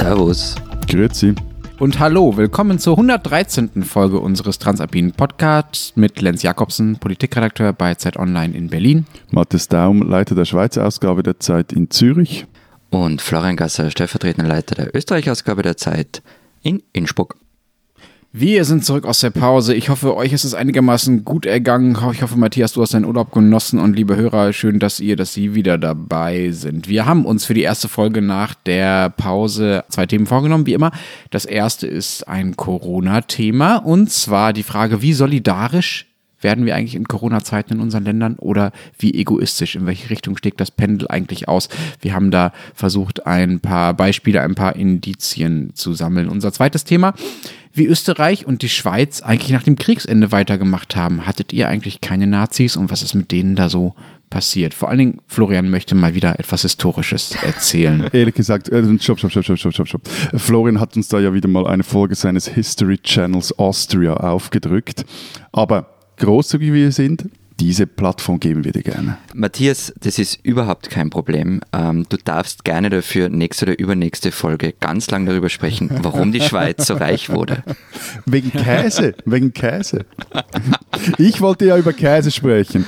[0.00, 0.54] Servus.
[0.88, 1.34] Grüezi.
[1.78, 3.82] Und hallo, willkommen zur 113.
[3.82, 9.04] Folge unseres Transalpinen Podcasts mit Lenz Jakobsen, Politikredakteur bei Zeit Online in Berlin.
[9.30, 12.46] Matthias Daum, Leiter der Schweizer Ausgabe der Zeit in Zürich.
[12.88, 16.22] Und Florian Gasser, stellvertretender Leiter der Österreich-Ausgabe der Zeit
[16.62, 17.36] in Innsbruck.
[18.32, 19.74] Wir sind zurück aus der Pause.
[19.74, 21.98] Ich hoffe, euch ist es einigermaßen gut ergangen.
[22.12, 25.34] Ich hoffe, Matthias, du hast deinen Urlaub genossen und liebe Hörer, schön, dass ihr, dass
[25.34, 26.86] Sie wieder dabei sind.
[26.86, 30.92] Wir haben uns für die erste Folge nach der Pause zwei Themen vorgenommen, wie immer.
[31.30, 36.06] Das erste ist ein Corona-Thema und zwar die Frage, wie solidarisch
[36.40, 39.76] werden wir eigentlich in Corona-Zeiten in unseren Ländern oder wie egoistisch?
[39.76, 41.68] In welche Richtung schlägt das Pendel eigentlich aus?
[42.00, 46.28] Wir haben da versucht, ein paar Beispiele, ein paar Indizien zu sammeln.
[46.28, 47.14] Unser zweites Thema
[47.72, 51.26] wie Österreich und die Schweiz eigentlich nach dem Kriegsende weitergemacht haben.
[51.26, 53.94] Hattet ihr eigentlich keine Nazis und was ist mit denen da so
[54.28, 54.74] passiert?
[54.74, 58.08] Vor allen Dingen, Florian möchte mal wieder etwas Historisches erzählen.
[58.12, 60.08] Ehrlich gesagt, äh, stopp, stopp, stopp, stopp, stopp, stopp.
[60.34, 65.04] Florian hat uns da ja wieder mal eine Folge seines History Channels Austria aufgedrückt.
[65.52, 67.24] Aber großzügig wie wir sind,
[67.58, 69.18] diese Plattform geben wir dir gerne.
[69.34, 71.60] Matthias, das ist überhaupt kein Problem.
[71.74, 76.40] Ähm, du darfst gerne dafür nächste oder übernächste Folge ganz lang darüber sprechen, warum die
[76.40, 77.62] Schweiz so reich wurde.
[78.24, 80.06] Wegen Käse, wegen Käse.
[81.18, 82.86] Ich wollte ja über Käse sprechen.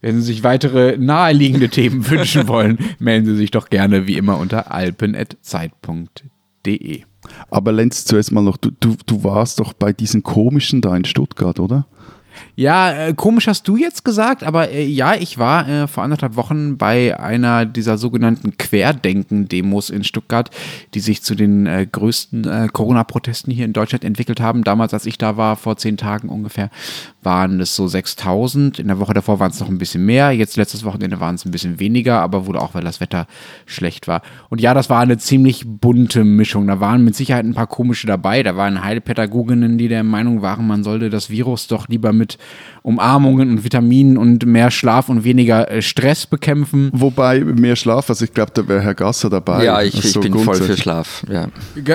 [0.00, 4.38] Wenn Sie sich weitere naheliegende Themen wünschen wollen, melden Sie sich doch gerne wie immer
[4.38, 7.02] unter alpen.zeit.de.
[7.50, 11.04] Aber Lenz, zuerst mal noch, du, du, du warst doch bei diesen komischen da in
[11.04, 11.86] Stuttgart, oder?
[12.56, 16.36] Ja, äh, komisch hast du jetzt gesagt, aber äh, ja, ich war äh, vor anderthalb
[16.36, 20.50] Wochen bei einer dieser sogenannten Querdenken-Demos in Stuttgart,
[20.94, 24.62] die sich zu den äh, größten äh, Corona-Protesten hier in Deutschland entwickelt haben.
[24.62, 26.70] Damals, als ich da war, vor zehn Tagen ungefähr,
[27.24, 28.78] waren es so 6000.
[28.78, 30.30] In der Woche davor waren es noch ein bisschen mehr.
[30.30, 33.26] Jetzt letztes Wochenende waren es ein bisschen weniger, aber wohl auch, weil das Wetter
[33.66, 34.22] schlecht war.
[34.48, 36.68] Und ja, das war eine ziemlich bunte Mischung.
[36.68, 38.44] Da waren mit Sicherheit ein paar komische dabei.
[38.44, 42.38] Da waren Heilpädagoginnen, die der Meinung waren, man sollte das Virus doch lieber mit
[42.82, 46.90] Umarmungen und Vitaminen und mehr Schlaf und weniger äh, Stress bekämpfen.
[46.92, 49.64] Wobei mehr Schlaf, also ich glaube, da wäre Herr Gasser dabei.
[49.64, 51.24] Ja, ich, ich bin voll für Schlaf.
[51.30, 51.48] Ja.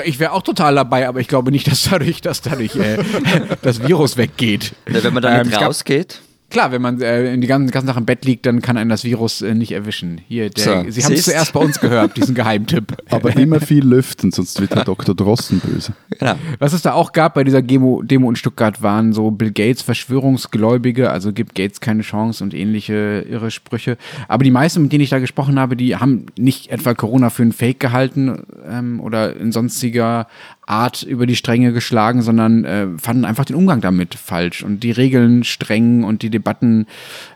[0.04, 2.98] Ich wäre auch total dabei, aber ich glaube nicht, dass dadurch, dass dadurch äh,
[3.62, 4.74] das Virus weggeht.
[4.92, 6.22] Ja, wenn man damit ähm, rausgeht.
[6.50, 9.04] Klar, wenn man äh, die ganze, ganze Nacht im Bett liegt, dann kann einen das
[9.04, 10.22] Virus äh, nicht erwischen.
[10.28, 12.98] Hier, der, so, Sie haben es zuerst bei uns gehört, diesen Geheimtipp.
[13.10, 15.16] Aber immer viel lüften, sonst wird Herr Dr.
[15.16, 15.94] Drosten böse.
[16.18, 16.36] Genau.
[16.58, 19.82] Was es da auch gab bei dieser Demo, Demo in Stuttgart, waren so Bill Gates
[19.82, 23.98] Verschwörungsgläubige, also gibt Gates keine Chance und ähnliche irre Sprüche.
[24.28, 27.44] Aber die meisten, mit denen ich da gesprochen habe, die haben nicht etwa Corona für
[27.44, 30.28] ein Fake gehalten ähm, oder in sonstiger
[30.70, 34.92] Art über die Stränge geschlagen, sondern äh, fanden einfach den Umgang damit falsch und die
[34.92, 36.86] Regeln streng und die Debatten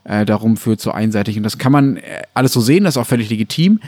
[0.03, 1.37] äh, darum für zu einseitig.
[1.37, 3.79] Und das kann man äh, alles so sehen, das ist auch völlig legitim.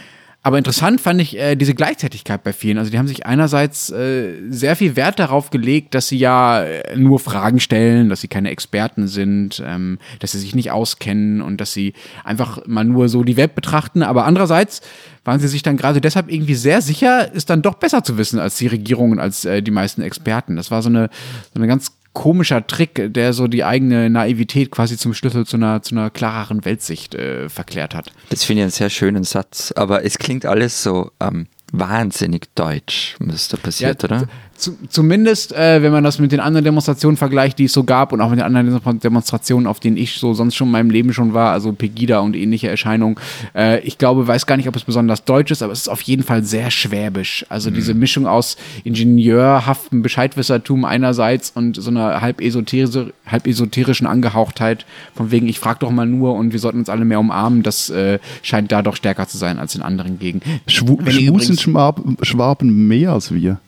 [0.46, 2.78] Aber interessant fand ich äh, diese Gleichzeitigkeit bei vielen.
[2.78, 6.96] Also die haben sich einerseits äh, sehr viel Wert darauf gelegt, dass sie ja äh,
[6.96, 11.60] nur Fragen stellen, dass sie keine Experten sind, ähm, dass sie sich nicht auskennen und
[11.60, 14.04] dass sie einfach mal nur so die Welt betrachten.
[14.04, 14.82] Aber andererseits
[15.24, 18.38] waren sie sich dann gerade deshalb irgendwie sehr sicher, ist dann doch besser zu wissen
[18.38, 20.58] als die Regierung und als äh, die meisten Experten.
[20.58, 21.10] Das war so eine,
[21.56, 25.84] so eine ganz komischer Trick, der so die eigene Naivität quasi zum Schlüssel zu einer,
[25.84, 28.12] zu einer klareren Weltsicht äh, verklärt hat.
[28.30, 33.16] Das finde ich einen sehr schönen Satz, aber es klingt alles so ähm, wahnsinnig deutsch,
[33.20, 34.28] was da passiert, ja, oder?
[34.58, 38.14] Zu, zumindest, äh, wenn man das mit den anderen Demonstrationen vergleicht, die es so gab
[38.14, 41.14] und auch mit den anderen Demonstrationen, auf denen ich so sonst schon in meinem Leben
[41.14, 43.18] schon war, also Pegida und ähnliche Erscheinungen.
[43.54, 46.02] Äh, ich glaube, weiß gar nicht, ob es besonders deutsch ist, aber es ist auf
[46.02, 47.46] jeden Fall sehr schwäbisch.
[47.50, 47.76] Also mhm.
[47.76, 55.32] diese Mischung aus ingenieurhaftem Bescheidwissertum einerseits und so einer halb, esoterische, halb esoterischen Angehauchtheit, von
[55.32, 58.20] wegen, ich frage doch mal nur und wir sollten uns alle mehr umarmen, das äh,
[58.42, 60.62] scheint da doch stärker zu sein als in anderen Gegenden.
[60.68, 63.60] Schwu Schmusen Schwaben mehr als wir.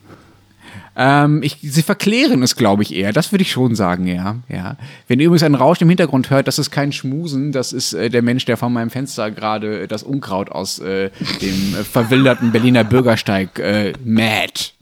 [1.00, 3.12] Ähm, ich, sie verklären es, glaube ich, eher.
[3.12, 4.36] Das würde ich schon sagen, ja.
[4.48, 4.76] ja.
[5.06, 8.10] Wenn ihr übrigens ein Rauschen im Hintergrund hört, das ist kein Schmusen, das ist äh,
[8.10, 12.82] der Mensch, der von meinem Fenster gerade das Unkraut aus äh, dem äh, verwilderten Berliner
[12.82, 14.74] Bürgersteig äh, mäht.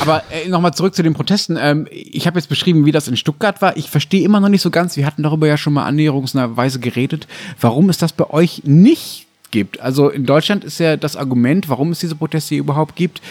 [0.00, 1.58] Aber äh, nochmal zurück zu den Protesten.
[1.60, 3.76] Ähm, ich habe jetzt beschrieben, wie das in Stuttgart war.
[3.76, 7.26] Ich verstehe immer noch nicht so ganz, wir hatten darüber ja schon mal annäherungsweise geredet,
[7.60, 9.80] warum es das bei euch nicht gibt.
[9.80, 13.22] Also in Deutschland ist ja das Argument, warum es diese Proteste hier überhaupt gibt,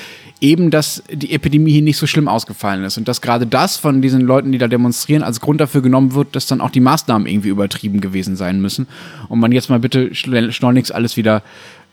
[0.44, 4.02] eben, dass die Epidemie hier nicht so schlimm ausgefallen ist und dass gerade das von
[4.02, 7.28] diesen Leuten, die da demonstrieren, als Grund dafür genommen wird, dass dann auch die Maßnahmen
[7.28, 8.88] irgendwie übertrieben gewesen sein müssen
[9.30, 11.44] und man jetzt mal bitte schleunigst alles wieder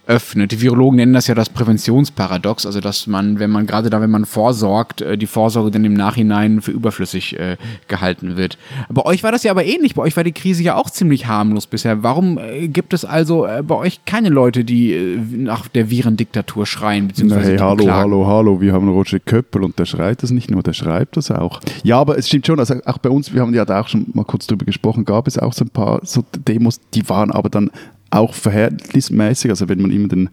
[0.07, 0.53] öffnet.
[0.53, 4.11] Die Virologen nennen das ja das Präventionsparadox, also dass man, wenn man gerade da, wenn
[4.11, 7.57] man vorsorgt, äh, die Vorsorge dann im Nachhinein für überflüssig äh,
[7.89, 8.59] gehalten wird.
[8.89, 9.95] Bei euch war das ja aber ähnlich.
[9.95, 12.03] Bei euch war die Krise ja auch ziemlich harmlos bisher.
[12.03, 16.67] Warum äh, gibt es also äh, bei euch keine Leute, die äh, nach der Virendiktatur
[16.67, 17.09] schreien?
[17.09, 18.01] Beziehungsweise hey, hallo, klagen?
[18.01, 21.31] hallo, hallo, wir haben Roger Köppel und der schreit das nicht nur, der schreibt das
[21.31, 21.61] auch.
[21.85, 24.07] Ja, aber es stimmt schon, also auch bei uns, wir haben ja da auch schon
[24.13, 27.49] mal kurz drüber gesprochen, gab es auch so ein paar so Demos, die waren aber
[27.49, 27.71] dann
[28.11, 30.31] auch verhältnismäßig, also wenn man immer den,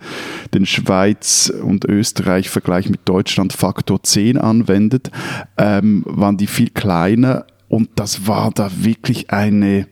[0.54, 5.12] den Schweiz- und Österreich-Vergleich mit Deutschland Faktor 10 anwendet,
[5.58, 9.88] ähm, waren die viel kleiner und das war da wirklich eine,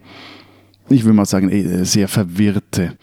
[0.89, 2.97] ich würde mal sagen, eh, sehr verwirrte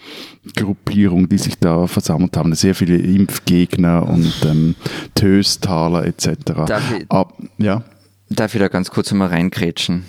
[0.56, 2.54] Gruppierung, die sich da versammelt haben.
[2.54, 4.74] Sehr viele Impfgegner und ähm,
[5.14, 6.28] Töstaler etc.
[6.66, 7.84] Darf ich, Ab, ja?
[8.30, 10.04] darf ich da ganz kurz mal reingrätschen?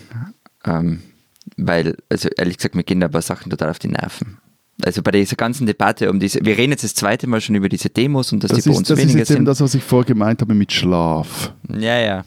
[0.65, 1.01] Ähm,
[1.57, 4.37] weil, also ehrlich gesagt, mir gehen da ein paar Sachen total auf die Nerven.
[4.81, 7.69] Also bei dieser ganzen Debatte um diese, wir reden jetzt das zweite Mal schon über
[7.69, 9.75] diese Demos und dass das die bei uns das weniger ist jetzt eben das, was
[9.75, 11.53] ich vorher gemeint habe mit Schlaf.
[11.69, 12.25] Ja, ja.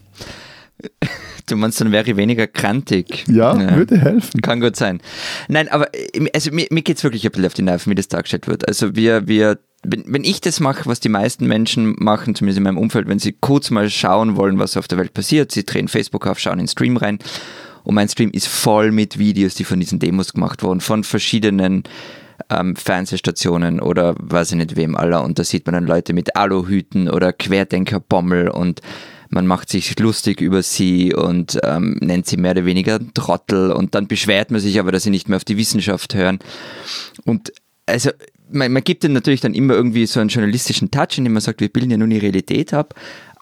[1.47, 3.25] Du meinst, dann wäre ich weniger krantig.
[3.29, 4.43] Ja, ja, würde helfen.
[4.43, 5.01] Kann gut sein.
[5.49, 5.89] Nein, aber
[6.35, 8.67] also mir, mir geht es wirklich ein bisschen auf die Nerven, wie das dargestellt wird.
[8.67, 12.65] Also wir, wir wenn, wenn ich das mache, was die meisten Menschen machen, zumindest in
[12.65, 15.89] meinem Umfeld, wenn sie kurz mal schauen wollen, was auf der Welt passiert, sie drehen
[15.89, 17.19] Facebook auf, schauen in den Stream rein
[17.85, 21.85] und mein Stream ist voll mit Videos, die von diesen Demos gemacht wurden, von verschiedenen
[22.51, 25.25] ähm, Fernsehstationen oder weiß ich nicht wem aller.
[25.25, 28.81] Und da sieht man dann Leute mit Aluhüten oder Querdenkerbommel und
[29.29, 33.95] man macht sich lustig über sie und ähm, nennt sie mehr oder weniger Trottel und
[33.95, 36.39] dann beschwert man sich aber, dass sie nicht mehr auf die Wissenschaft hören.
[37.25, 37.53] Und
[37.87, 38.11] also
[38.51, 41.61] man, man gibt ihnen natürlich dann immer irgendwie so einen journalistischen Touch, indem man sagt,
[41.61, 42.95] wir bilden ja nur die Realität ab,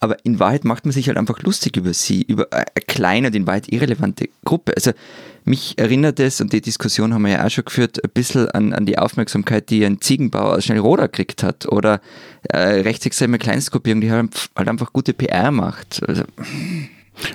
[0.04, 3.34] aber in Wahrheit macht man sich halt einfach lustig über sie, über eine kleine und
[3.34, 4.74] in Wahrheit irrelevante Gruppe.
[4.76, 4.92] Also
[5.44, 8.74] mich erinnert es, und die Diskussion haben wir ja auch schon geführt, ein bisschen an,
[8.74, 12.02] an die Aufmerksamkeit, die ein Ziegenbauer aus Schnellroda gekriegt hat oder
[12.50, 16.06] äh, rechtsextreme Kleinstgruppierung, die halt, halt einfach gute PR macht.
[16.06, 16.24] Also.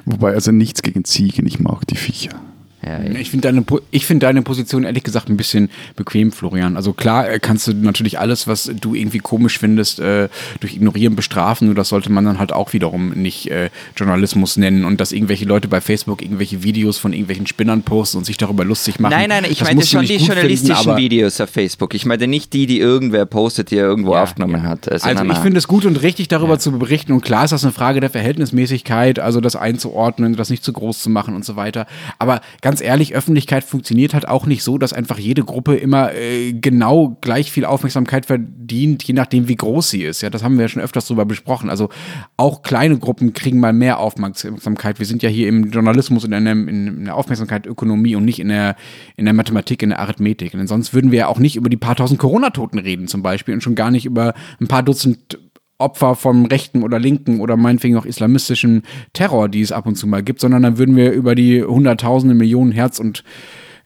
[0.06, 2.40] Wobei also nichts gegen Ziegen, ich mag die Viecher.
[2.86, 3.66] Ja, ich finde deine,
[4.00, 6.78] find deine Position ehrlich gesagt ein bisschen bequem, Florian.
[6.78, 10.30] Also klar äh, kannst du natürlich alles, was du irgendwie komisch findest, äh,
[10.62, 11.68] durch Ignorieren bestrafen.
[11.68, 15.46] Nur das sollte man dann halt auch wiederum nicht äh, Journalismus nennen und dass irgendwelche
[15.46, 19.12] Leute bei Facebook irgendwelche Videos von irgendwelchen Spinnern posten und sich darüber lustig machen.
[19.12, 21.94] Nein, nein, ich meine schon die journalistischen finden, Videos auf Facebook.
[21.94, 24.70] Ich meine nicht die, die irgendwer postet, die er irgendwo ja, aufgenommen ja.
[24.70, 24.90] hat.
[24.90, 27.12] Also, also ich finde es gut und richtig, darüber zu berichten.
[27.12, 31.00] Und klar ist das eine Frage der Verhältnismäßigkeit, also das einzuordnen, das nicht zu groß
[31.00, 31.86] zu machen und so weiter.
[32.20, 36.14] Aber ganz ganz ehrlich, Öffentlichkeit funktioniert halt auch nicht so, dass einfach jede Gruppe immer
[36.14, 40.22] äh, genau gleich viel Aufmerksamkeit verdient, je nachdem, wie groß sie ist.
[40.22, 41.72] Ja, das haben wir ja schon öfters drüber besprochen.
[41.72, 41.90] Also
[42.38, 45.00] auch kleine Gruppen kriegen mal mehr Aufmerksamkeit.
[45.00, 48.50] Wir sind ja hier im Journalismus in, einem, in der Aufmerksamkeit Ökonomie und nicht in
[48.50, 48.76] der,
[49.18, 50.52] in der Mathematik, in der Arithmetik.
[50.52, 53.56] Denn sonst würden wir ja auch nicht über die paar tausend Corona-Toten reden zum Beispiel
[53.56, 55.40] und schon gar nicht über ein paar Dutzend
[55.80, 58.84] Opfer vom rechten oder linken oder meinetwegen auch islamistischen
[59.14, 62.36] Terror, die es ab und zu mal gibt, sondern dann würden wir über die Hunderttausende,
[62.36, 63.24] Millionen Herz- und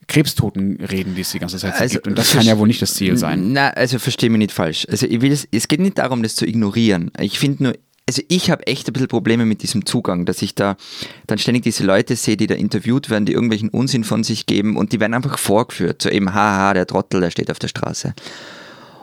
[0.07, 2.07] Krebstoten reden, die es die ganze Zeit also, gibt.
[2.07, 3.54] Und das kann ja wohl nicht das Ziel sein.
[3.54, 4.86] Na, also verstehe mich nicht falsch.
[4.90, 7.12] Also ich will es, es geht nicht darum, das zu ignorieren.
[7.19, 7.74] Ich finde nur,
[8.07, 10.75] also ich habe echt ein bisschen Probleme mit diesem Zugang, dass ich da
[11.28, 14.75] dann ständig diese Leute sehe, die da interviewt werden, die irgendwelchen Unsinn von sich geben
[14.75, 16.01] und die werden einfach vorgeführt.
[16.01, 18.13] So eben, haha, der Trottel, der steht auf der Straße.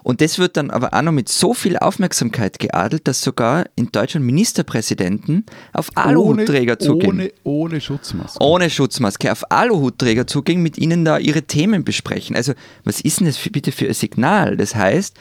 [0.02, 3.91] Und das wird dann aber auch noch mit so viel Aufmerksamkeit geadelt, dass sogar in
[3.93, 7.11] Deutschland Ministerpräsidenten auf Aluhutträger zugehen.
[7.11, 8.43] Ohne, ohne Schutzmaske.
[8.43, 12.37] Ohne Schutzmaske, auf Aluhutträger zugehen, mit ihnen da ihre Themen besprechen.
[12.37, 12.52] Also,
[12.85, 14.56] was ist denn das für, bitte für ein Signal?
[14.56, 15.17] Das heißt,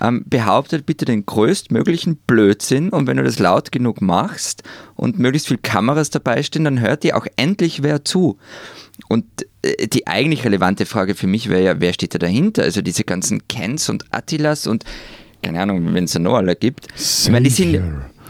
[0.00, 4.62] ähm, behauptet bitte den größtmöglichen Blödsinn und wenn du das laut genug machst
[4.96, 8.38] und möglichst viele Kameras dabei stehen, dann hört dir auch endlich wer zu.
[9.08, 9.24] Und
[9.62, 12.62] äh, die eigentlich relevante Frage für mich wäre ja, wer steht da dahinter?
[12.62, 14.84] Also diese ganzen Kens und Attilas und
[15.42, 16.88] keine Ahnung, wenn es da noch alle gibt.
[16.96, 17.82] Ich meine, die sind,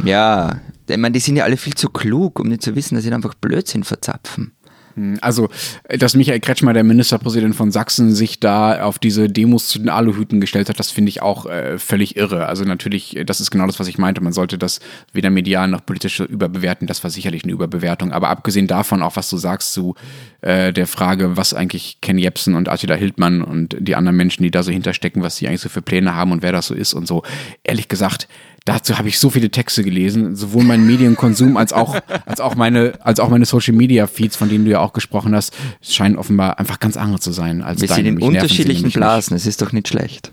[0.04, 3.04] ja, ich meine, die sind ja alle viel zu klug, um nicht zu wissen, dass
[3.04, 4.52] sie einfach Blödsinn verzapfen.
[4.94, 5.48] Hm, also,
[5.88, 10.40] dass Michael Kretschmer, der Ministerpräsident von Sachsen, sich da auf diese Demos zu den Aluhüten
[10.40, 12.46] gestellt hat, das finde ich auch äh, völlig irre.
[12.46, 14.20] Also natürlich, das ist genau das, was ich meinte.
[14.20, 14.80] Man sollte das
[15.12, 16.86] weder medial noch politisch überbewerten.
[16.86, 18.12] Das war sicherlich eine Überbewertung.
[18.12, 19.94] Aber abgesehen davon, auch was du sagst zu
[20.40, 24.50] äh, der Frage, was eigentlich Ken Jebsen und Attila Hildmann und die anderen Menschen, die
[24.50, 26.94] da so hinterstecken, was sie eigentlich so für Pläne haben und wer das so ist
[26.94, 27.22] und so.
[27.64, 28.28] Ehrlich gesagt,
[28.70, 31.96] dazu habe ich so viele Texte gelesen, sowohl mein Medienkonsum als auch,
[32.26, 35.34] als auch meine, als auch meine Social Media Feeds, von denen du ja auch gesprochen
[35.34, 38.04] hast, scheinen offenbar einfach ganz andere zu sein als Wir deine.
[38.04, 40.32] sind in unterschiedlichen Blasen, es ist doch nicht schlecht.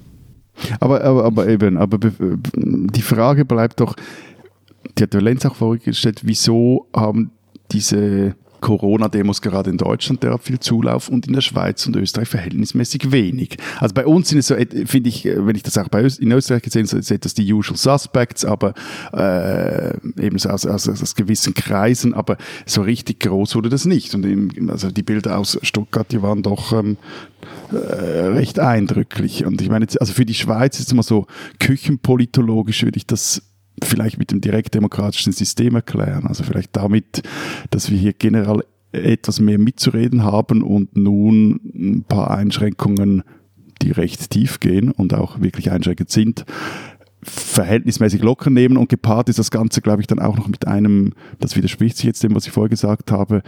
[0.79, 3.95] Aber, aber, aber eben, aber die Frage bleibt doch,
[4.97, 7.31] die hat der Lenz auch vorgestellt, wieso haben
[7.71, 13.11] diese Corona-Demos gerade in Deutschland derart viel Zulauf und in der Schweiz und Österreich verhältnismäßig
[13.11, 13.57] wenig.
[13.79, 16.03] Also bei uns sind es so, äh, finde ich, äh, wenn ich das auch bei
[16.03, 18.73] Öst in Österreich gesehen habe, sind das die Usual Suspects, aber
[19.13, 24.13] äh, eben so aus, aus, aus gewissen Kreisen, aber so richtig groß wurde das nicht.
[24.15, 26.97] Und eben, also die Bilder aus Stuttgart, die waren doch ähm,
[27.71, 29.45] äh, recht eindrücklich.
[29.45, 31.27] Und ich meine, also für die Schweiz ist es mal so
[31.59, 33.41] küchenpolitologisch würde ich das
[33.83, 36.25] vielleicht mit dem direktdemokratischen System erklären.
[36.27, 37.23] Also vielleicht damit,
[37.69, 43.23] dass wir hier generell etwas mehr mitzureden haben und nun ein paar Einschränkungen,
[43.81, 46.45] die recht tief gehen und auch wirklich einschränkend sind,
[47.21, 51.13] verhältnismäßig locker nehmen und gepaart ist das Ganze, glaube ich, dann auch noch mit einem,
[51.39, 53.41] das widerspricht sich jetzt dem, was ich vorher gesagt habe,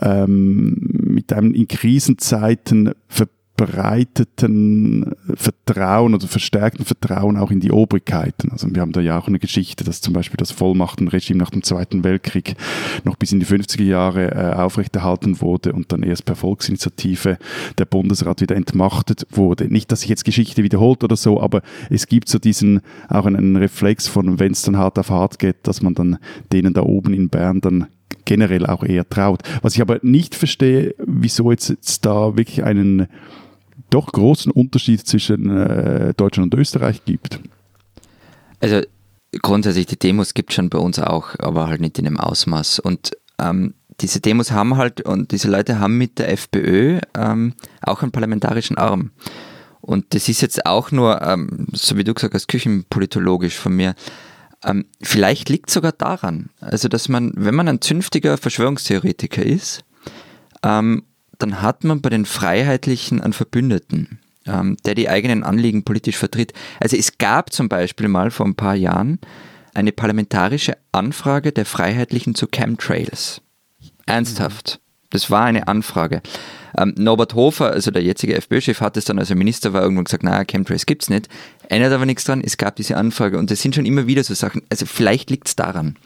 [0.00, 8.50] ähm, mit einem in Krisenzeiten ver verbreiteten Vertrauen oder verstärkten Vertrauen auch in die Obrigkeiten.
[8.52, 11.62] Also wir haben da ja auch eine Geschichte, dass zum Beispiel das Vollmachtenregime nach dem
[11.62, 12.56] Zweiten Weltkrieg
[13.04, 17.38] noch bis in die 50er Jahre äh, aufrechterhalten wurde und dann erst per Volksinitiative
[17.78, 19.72] der Bundesrat wieder entmachtet wurde.
[19.72, 23.56] Nicht, dass sich jetzt Geschichte wiederholt oder so, aber es gibt so diesen auch einen
[23.56, 26.18] Reflex von, wenn es dann hart auf hart geht, dass man dann
[26.52, 27.86] denen da oben in Bern dann
[28.26, 29.40] generell auch eher traut.
[29.62, 33.08] Was ich aber nicht verstehe, wieso jetzt, jetzt da wirklich einen
[33.90, 37.40] doch großen Unterschied zwischen äh, Deutschland und Österreich gibt.
[38.60, 38.82] Also
[39.42, 42.80] grundsätzlich die Demos gibt es schon bei uns auch, aber halt nicht in dem Ausmaß.
[42.80, 48.02] Und ähm, diese Demos haben halt und diese Leute haben mit der FPÖ ähm, auch
[48.02, 49.10] einen parlamentarischen Arm.
[49.80, 53.94] Und das ist jetzt auch nur, ähm, so wie du gesagt hast, küchenpolitologisch von mir.
[54.64, 59.84] Ähm, vielleicht liegt sogar daran, also dass man, wenn man ein zünftiger Verschwörungstheoretiker ist
[60.62, 61.04] ähm,
[61.38, 66.52] dann hat man bei den Freiheitlichen einen Verbündeten, ähm, der die eigenen Anliegen politisch vertritt.
[66.80, 69.18] Also es gab zum Beispiel mal vor ein paar Jahren
[69.74, 73.42] eine parlamentarische Anfrage der Freiheitlichen zu Chemtrails.
[74.06, 74.80] Ernsthaft.
[75.10, 76.20] Das war eine Anfrage.
[76.76, 80.04] Ähm, Norbert Hofer, also der jetzige FPÖ-Chef, hat es dann, als er Minister war, irgendwann
[80.04, 81.28] gesagt, naja, Chemtrails gibt es nicht.
[81.68, 84.34] Ändert aber nichts dran, es gab diese Anfrage und es sind schon immer wieder so
[84.34, 84.62] Sachen.
[84.68, 85.96] Also vielleicht liegt es daran.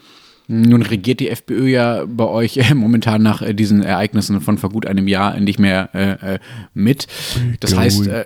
[0.47, 4.69] Nun regiert die FPÖ ja bei euch äh, momentan nach äh, diesen Ereignissen von vor
[4.69, 6.39] gut einem Jahr nicht mehr äh, äh
[6.73, 7.07] mit.
[7.59, 8.25] Das heißt, äh,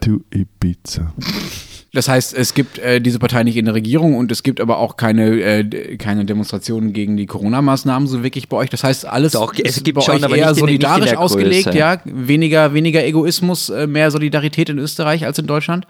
[1.93, 4.79] das heißt, es gibt äh, diese Partei nicht in der Regierung und es gibt aber
[4.79, 8.69] auch keine, keine Demonstrationen gegen die Corona-Maßnahmen so wirklich bei euch.
[8.69, 12.01] Das heißt, alles Doch, es gibt bei schon, euch eher solidarisch ausgelegt, ja.
[12.05, 15.87] Weniger, weniger Egoismus, mehr Solidarität in Österreich als in Deutschland.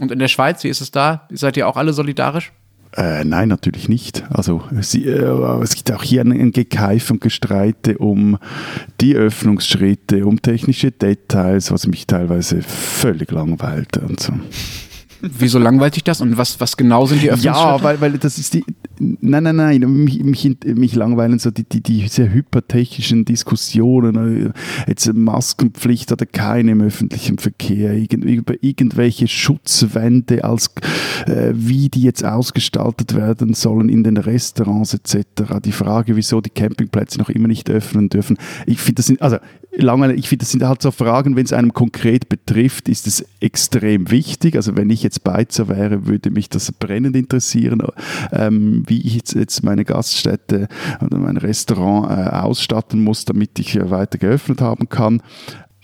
[0.00, 1.28] Und in der Schweiz, wie ist es da?
[1.30, 2.52] Seid ihr auch alle solidarisch?
[2.96, 4.24] Äh, nein, natürlich nicht.
[4.30, 8.38] Also sie, äh, es gibt auch hier ein, ein Gekeif und Gestreite um
[9.00, 14.32] die Öffnungsschritte, um technische Details, was mich teilweise völlig langweilt und so.
[15.38, 17.76] Wieso langweilt dich das und was, was genau sind die Öffnungsschritte?
[17.76, 18.64] Ja, weil, weil das ist die.
[18.98, 20.04] Nein, nein, nein.
[20.04, 24.52] Mich, mich, mich langweilen so die, die, diese hypertechnischen Diskussionen.
[24.86, 27.94] Jetzt Maskenpflicht oder keine im öffentlichen Verkehr.
[27.94, 30.70] Irgend, über irgendwelche Schutzwände, als,
[31.26, 35.60] äh, wie die jetzt ausgestaltet werden sollen in den Restaurants etc.
[35.64, 38.36] Die Frage, wieso die Campingplätze noch immer nicht öffnen dürfen.
[38.66, 39.38] Ich finde, das sind, also
[39.76, 43.24] langweilig, ich finde, das sind halt so Fragen, wenn es einem konkret betrifft, ist es
[43.40, 44.56] extrem wichtig.
[44.56, 47.82] Also wenn ich jetzt Beizer wäre, würde mich das brennend interessieren,
[48.32, 50.68] ähm, wie ich jetzt, jetzt, meine Gaststätte
[51.00, 55.22] oder mein Restaurant äh, ausstatten muss, damit ich äh, weiter geöffnet haben kann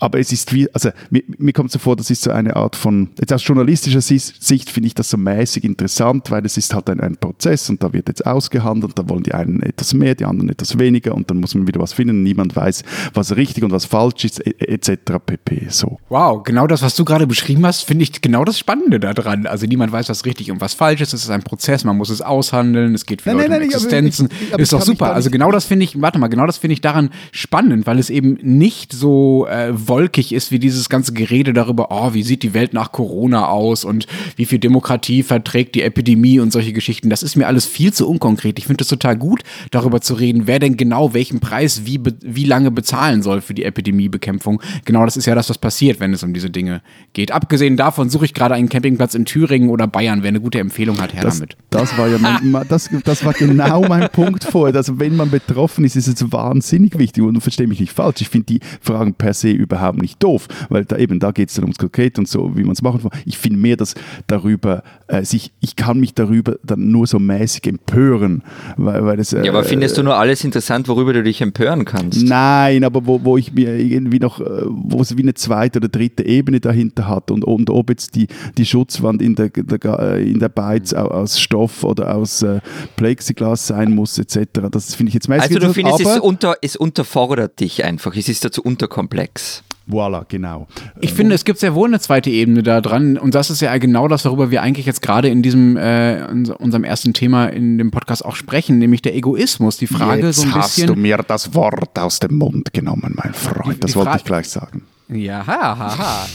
[0.01, 2.75] aber es ist wie, also mir, mir kommt so vor, das ist so eine Art
[2.75, 6.89] von, jetzt aus journalistischer Sicht finde ich das so mäßig interessant, weil es ist halt
[6.89, 10.25] ein, ein Prozess und da wird jetzt ausgehandelt, da wollen die einen etwas mehr, die
[10.25, 13.71] anderen etwas weniger und dann muss man wieder was finden, niemand weiß, was richtig und
[13.71, 15.19] was falsch ist, etc.
[15.23, 15.67] pp.
[15.69, 15.99] So.
[16.09, 19.45] Wow, genau das, was du gerade beschrieben hast, finde ich genau das Spannende daran.
[19.45, 22.09] Also niemand weiß, was richtig und was falsch ist, es ist ein Prozess, man muss
[22.09, 24.73] es aushandeln, es geht für nein, Leute nein, nein, um Existenzen, aber, ich, aber ist
[24.73, 25.13] doch super.
[25.13, 28.09] Also genau das finde ich, warte mal, genau das finde ich daran spannend, weil es
[28.09, 32.53] eben nicht so äh, wolkig ist wie dieses ganze Gerede darüber, oh, wie sieht die
[32.53, 34.07] Welt nach Corona aus und
[34.37, 37.09] wie viel Demokratie verträgt die Epidemie und solche Geschichten.
[37.09, 38.57] Das ist mir alles viel zu unkonkret.
[38.57, 42.45] Ich finde es total gut, darüber zu reden, wer denn genau welchen Preis wie, wie
[42.45, 44.61] lange bezahlen soll für die Epidemiebekämpfung.
[44.85, 46.81] Genau das ist ja das, was passiert, wenn es um diese Dinge
[47.11, 47.33] geht.
[47.33, 50.23] Abgesehen davon suche ich gerade einen Campingplatz in Thüringen oder Bayern.
[50.23, 51.57] Wer eine gute Empfehlung hat, her das, damit.
[51.69, 54.73] Das war ja mein, das, das war genau mein Punkt vorher.
[54.73, 58.21] Also wenn man betroffen ist, ist es wahnsinnig wichtig und verstehe mich nicht falsch.
[58.21, 61.49] Ich finde die Fragen per se überhaupt überhaupt nicht doof, weil da eben, da geht
[61.49, 63.11] es dann ums Konkret und so, wie man es machen will.
[63.25, 63.95] Ich finde mehr, dass
[64.27, 68.43] darüber äh, sich, ich kann mich darüber dann nur so mäßig empören,
[68.77, 71.85] weil, weil das, äh, Ja, aber findest du nur alles interessant, worüber du dich empören
[71.85, 72.23] kannst?
[72.23, 75.89] Nein, aber wo, wo ich mir irgendwie noch, äh, wo es wie eine zweite oder
[75.89, 80.29] dritte Ebene dahinter hat und, und ob jetzt die, die Schutzwand in der, der, äh,
[80.29, 82.59] in der Beiz aus Stoff oder aus äh,
[82.95, 84.69] Plexiglas sein muss, etc.
[84.71, 85.55] Das finde ich jetzt mäßig.
[85.55, 89.63] Also du findest, es, unter, es unterfordert dich einfach, es ist dazu unterkomplex.
[89.91, 90.67] Voila, genau.
[90.99, 93.77] Ich finde, es gibt sehr wohl eine zweite Ebene da dran und das ist ja
[93.77, 96.23] genau das, worüber wir eigentlich jetzt gerade in diesem äh,
[96.57, 99.77] unserem ersten Thema in dem Podcast auch sprechen, nämlich der Egoismus.
[99.77, 100.61] Die Frage jetzt so ein bisschen.
[100.61, 103.83] hast du mir das Wort aus dem Mund genommen, mein Freund.
[103.83, 104.83] Das wollte ich gleich sagen.
[105.09, 106.27] Ja, haha.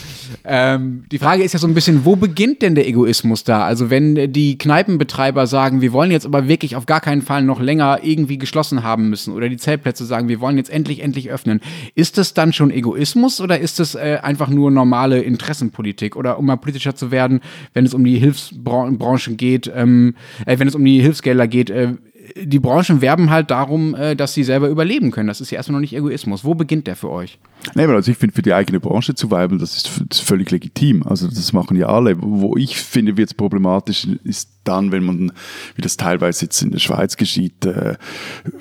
[0.44, 3.64] Ähm, die Frage ist ja so ein bisschen, wo beginnt denn der Egoismus da?
[3.64, 7.60] Also wenn die Kneipenbetreiber sagen, wir wollen jetzt aber wirklich auf gar keinen Fall noch
[7.60, 11.60] länger irgendwie geschlossen haben müssen oder die Zeltplätze sagen, wir wollen jetzt endlich, endlich öffnen,
[11.94, 16.16] ist das dann schon Egoismus oder ist das äh, einfach nur normale Interessenpolitik?
[16.16, 17.40] Oder um mal politischer zu werden,
[17.74, 20.14] wenn es um die Hilfsbranchen geht, ähm,
[20.46, 21.94] äh, wenn es um die Hilfsgelder geht, äh,
[22.34, 25.28] die Branchen werben halt darum, äh, dass sie selber überleben können.
[25.28, 26.44] Das ist ja erstmal noch nicht Egoismus.
[26.44, 27.38] Wo beginnt der für euch?
[27.74, 30.50] Nee, also ich finde, für die eigene Branche zu weibeln, das ist, das ist, völlig
[30.50, 31.02] legitim.
[31.04, 32.16] Also das machen ja alle.
[32.18, 35.32] Wo ich finde, wird es problematisch, ist dann, wenn man,
[35.74, 37.96] wie das teilweise jetzt in der Schweiz geschieht, äh,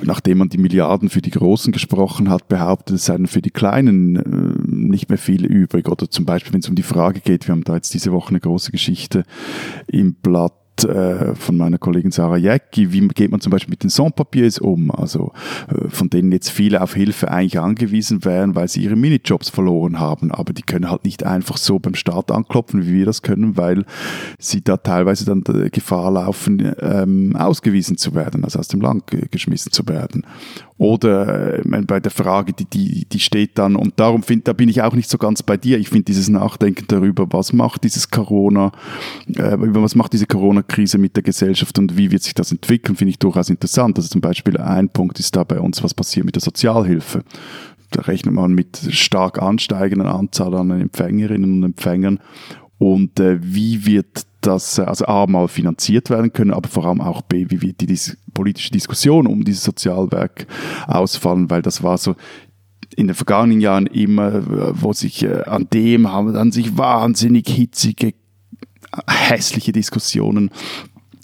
[0.02, 4.16] nachdem man die Milliarden für die Großen gesprochen hat, behauptet, es seien für die Kleinen
[4.16, 5.88] äh, nicht mehr viel übrig.
[5.88, 8.30] Oder zum Beispiel, wenn es um die Frage geht, wir haben da jetzt diese Woche
[8.30, 9.24] eine große Geschichte
[9.88, 10.54] im Blatt
[10.84, 14.92] äh, von meiner Kollegin Sarah Jäcki, wie geht man zum Beispiel mit den Sans-Papiers um,
[14.92, 15.32] also
[15.70, 20.00] äh, von denen jetzt viele auf Hilfe eigentlich angewiesen wären, weil sie ihre Minijobs verloren
[20.00, 23.58] haben, aber die können halt nicht einfach so beim Staat anklopfen, wie wir das können,
[23.58, 23.86] weil
[24.40, 29.72] sie da teilweise dann Gefahr laufen, ähm, ausgewiesen zu werden, also aus dem Land geschmissen
[29.72, 30.26] zu werden.
[30.78, 34.68] Oder äh, bei der Frage, die, die, die steht dann, und darum finde, da bin
[34.68, 35.80] ich auch nicht so ganz bei dir.
[35.80, 38.74] Ich finde dieses Nachdenken darüber, was macht dieses Corona,
[39.36, 43.12] äh, was macht diese Corona-Krise mit der Gesellschaft und wie wird sich das entwickeln, finde
[43.12, 43.98] ich durchaus interessant.
[43.98, 47.24] Also zum Beispiel ein Punkt ist da bei uns, was passiert mit der Sozialhilfe.
[47.92, 52.20] Da rechnet man mit stark ansteigenden Anzahl an Empfängerinnen und Empfängern.
[52.78, 57.22] Und äh, wie wird das also A mal finanziert werden können, aber vor allem auch
[57.22, 60.48] B, wie wird die dis politische Diskussion um dieses Sozialwerk
[60.88, 62.16] ausfallen, weil das war so
[62.96, 64.44] in den vergangenen Jahren immer,
[64.82, 68.14] wo sich äh, an dem haben dann sich wahnsinnig hitzige,
[69.08, 70.52] hässliche Diskussionen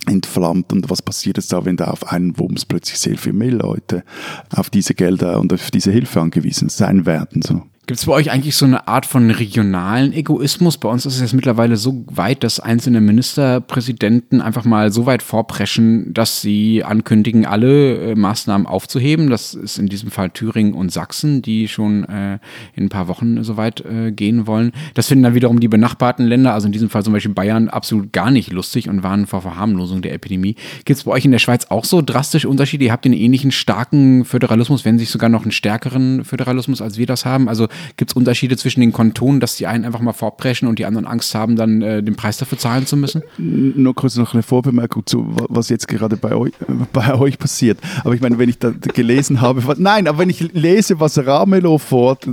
[0.07, 3.51] entflammt und was passiert jetzt da, wenn da auf einen Wumms plötzlich sehr viel mehr
[3.51, 4.03] Leute
[4.49, 7.41] auf diese Gelder und auf diese Hilfe angewiesen sein werden.
[7.41, 7.63] So.
[7.87, 10.77] Gibt es bei euch eigentlich so eine Art von regionalen Egoismus?
[10.77, 15.23] Bei uns ist es jetzt mittlerweile so weit, dass einzelne Ministerpräsidenten einfach mal so weit
[15.23, 19.31] vorpreschen, dass sie ankündigen, alle äh, Maßnahmen aufzuheben.
[19.31, 22.37] Das ist in diesem Fall Thüringen und Sachsen, die schon äh,
[22.75, 24.73] in ein paar Wochen so weit äh, gehen wollen.
[24.93, 28.13] Das finden dann wiederum die benachbarten Länder, also in diesem Fall zum Beispiel Bayern, absolut
[28.13, 30.55] gar nicht lustig und warnen vor Verharmlosung der Epidemie.
[30.85, 32.85] Gibt es bei euch in der Schweiz auch so drastische Unterschiede?
[32.85, 37.07] Ihr habt einen ähnlichen starken Föderalismus, wenn sich sogar noch einen stärkeren Föderalismus, als wir
[37.07, 37.49] das haben.
[37.49, 40.85] Also Gibt es Unterschiede zwischen den Kontonen, dass die einen einfach mal vorpreschen und die
[40.85, 43.23] anderen Angst haben, dann äh, den Preis dafür zahlen zu müssen?
[43.37, 46.53] Nur kurz noch eine Vorbemerkung zu, was jetzt gerade bei euch,
[46.93, 47.79] bei euch passiert.
[48.03, 51.17] Aber ich meine, wenn ich da gelesen habe, was, nein, aber wenn ich lese, was
[51.17, 52.27] Ramelow fordert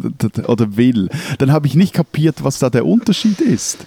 [0.49, 3.87] oder will, dann habe ich nicht kapiert, was da der Unterschied ist.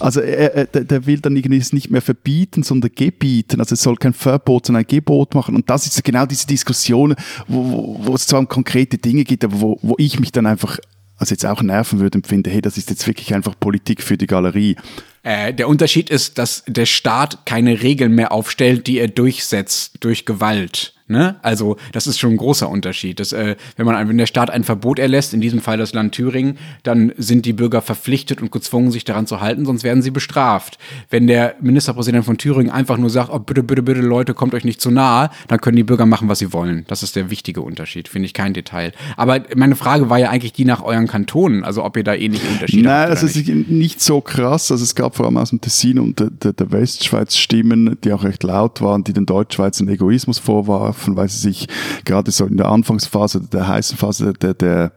[0.00, 3.60] Also er, er, der will dann irgendwie es nicht mehr verbieten, sondern gebieten.
[3.60, 5.54] Also es soll kein Verbot, sondern ein Gebot machen.
[5.54, 7.14] Und das ist genau diese Diskussion,
[7.46, 10.46] wo, wo, wo es zwar um konkrete Dinge geht, aber wo, wo ich mich dann
[10.46, 10.78] einfach
[11.20, 14.26] also jetzt auch nerven würde, empfinde, hey, das ist jetzt wirklich einfach Politik für die
[14.26, 14.76] Galerie.
[15.22, 20.24] Äh, der Unterschied ist, dass der Staat keine Regeln mehr aufstellt, die er durchsetzt durch
[20.24, 20.94] Gewalt.
[21.10, 21.36] Ne?
[21.42, 23.18] Also das ist schon ein großer Unterschied.
[23.18, 26.14] Dass, äh, wenn man wenn der Staat ein Verbot erlässt, in diesem Fall das Land
[26.14, 30.12] Thüringen, dann sind die Bürger verpflichtet und gezwungen, sich daran zu halten, sonst werden sie
[30.12, 30.78] bestraft.
[31.10, 34.64] Wenn der Ministerpräsident von Thüringen einfach nur sagt, oh, bitte, bitte, bitte, Leute, kommt euch
[34.64, 36.84] nicht zu nahe, dann können die Bürger machen, was sie wollen.
[36.86, 38.92] Das ist der wichtige Unterschied, finde ich kein Detail.
[39.16, 42.46] Aber meine Frage war ja eigentlich die nach euren Kantonen, also ob ihr da ähnliche
[42.46, 43.22] Unterschiede Nein, habt.
[43.22, 44.70] Nein, es ist nicht so krass.
[44.70, 48.12] Also es gab vor allem aus dem Tessin und der, der, der Westschweiz Stimmen, die
[48.12, 51.68] auch recht laut waren, die den Deutschschweizern Egoismus vorwarfen, weil sie sich
[52.04, 54.92] gerade so in der Anfangsphase, der heißen Phase der, der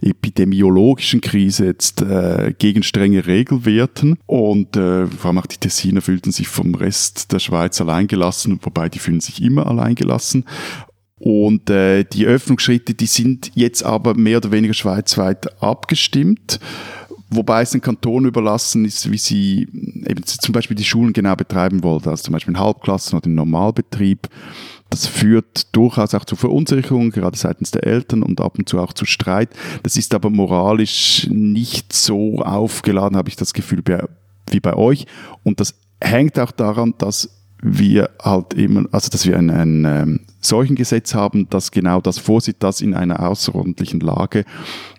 [0.00, 4.18] epidemiologischen Krise jetzt äh, gegen strenge Regeln wehrten.
[4.26, 8.88] Und äh, vor allem auch die Tessiner fühlten sich vom Rest der Schweiz alleingelassen, wobei
[8.88, 10.44] die fühlen sich immer alleingelassen.
[11.18, 16.60] Und äh, die Öffnungsschritte, die sind jetzt aber mehr oder weniger schweizweit abgestimmt
[17.30, 19.68] wobei es den Kanton überlassen ist, wie sie
[20.06, 23.34] eben zum Beispiel die Schulen genau betreiben wollen, also zum Beispiel in Halbklassen oder im
[23.34, 24.28] Normalbetrieb.
[24.96, 28.94] Das führt durchaus auch zu Verunsicherung, gerade seitens der Eltern und ab und zu auch
[28.94, 29.50] zu Streit.
[29.82, 33.82] Das ist aber moralisch nicht so aufgeladen, habe ich das Gefühl,
[34.48, 35.04] wie bei euch.
[35.44, 37.28] Und das hängt auch daran, dass
[37.60, 42.62] wir halt eben, also dass wir ein, ein ähm, Seuchengesetz haben, das genau das vorsieht,
[42.62, 44.46] dass in einer außerordentlichen Lage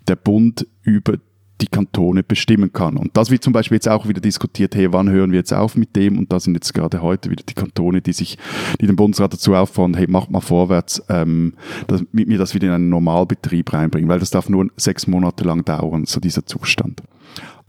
[0.07, 1.13] der Bund über
[1.61, 2.97] die Kantone bestimmen kann.
[2.97, 5.75] Und das wird zum Beispiel jetzt auch wieder diskutiert, hey, wann hören wir jetzt auf
[5.75, 6.17] mit dem?
[6.17, 8.37] Und da sind jetzt gerade heute wieder die Kantone, die sich,
[8.79, 11.53] die den Bundesrat dazu auffordern, hey, macht mal vorwärts, ähm,
[11.87, 15.65] damit wir das wieder in einen Normalbetrieb reinbringen, weil das darf nur sechs Monate lang
[15.65, 17.01] dauern, so dieser Zustand.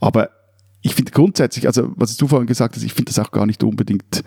[0.01, 0.31] Aber
[0.83, 3.63] ich finde grundsätzlich, also was du vorhin gesagt hast, ich finde das auch gar nicht
[3.65, 4.23] unbedingt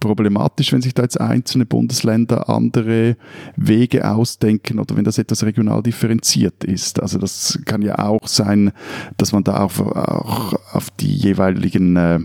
[0.00, 3.16] problematisch, wenn sich da jetzt einzelne Bundesländer andere
[3.56, 7.00] Wege ausdenken oder wenn das etwas regional differenziert ist.
[7.00, 8.72] Also das kann ja auch sein,
[9.16, 12.20] dass man da auch, auch auf die jeweiligen äh,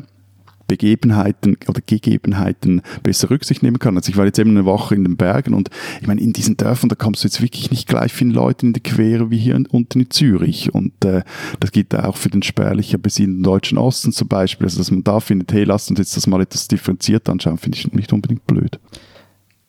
[0.73, 3.95] Begebenheiten oder Gegebenheiten besser Rücksicht nehmen kann.
[3.95, 5.69] Also ich war jetzt eben eine Woche in den Bergen und
[6.01, 8.73] ich meine, in diesen Dörfern, da kommst du jetzt wirklich nicht gleich vielen Leuten in
[8.73, 10.73] die Quere wie hier unten in Zürich.
[10.73, 11.21] Und äh,
[11.59, 14.65] das gilt auch für den spärlicher besiedelten deutschen Osten zum Beispiel.
[14.65, 17.77] Also dass man da findet, hey, lasst uns jetzt das mal etwas differenziert anschauen, finde
[17.77, 18.79] ich nicht unbedingt blöd.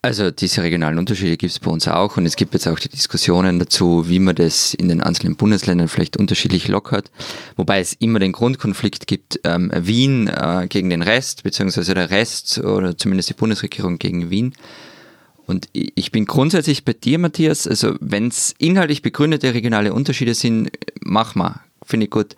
[0.05, 2.91] Also diese regionalen Unterschiede gibt es bei uns auch und es gibt jetzt auch die
[2.91, 7.11] Diskussionen dazu, wie man das in den einzelnen Bundesländern vielleicht unterschiedlich lockert,
[7.57, 12.59] wobei es immer den Grundkonflikt gibt, ähm, Wien äh, gegen den Rest, beziehungsweise der Rest
[12.59, 14.53] oder zumindest die Bundesregierung gegen Wien.
[15.47, 20.71] Und ich bin grundsätzlich bei dir, Matthias, also wenn es inhaltlich begründete regionale Unterschiede sind,
[21.01, 22.37] mach mal, finde ich gut.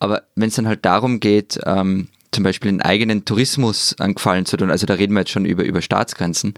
[0.00, 4.56] Aber wenn es dann halt darum geht, ähm, zum Beispiel einen eigenen Tourismus angefallen zu
[4.56, 6.54] tun, also da reden wir jetzt schon über, über Staatsgrenzen,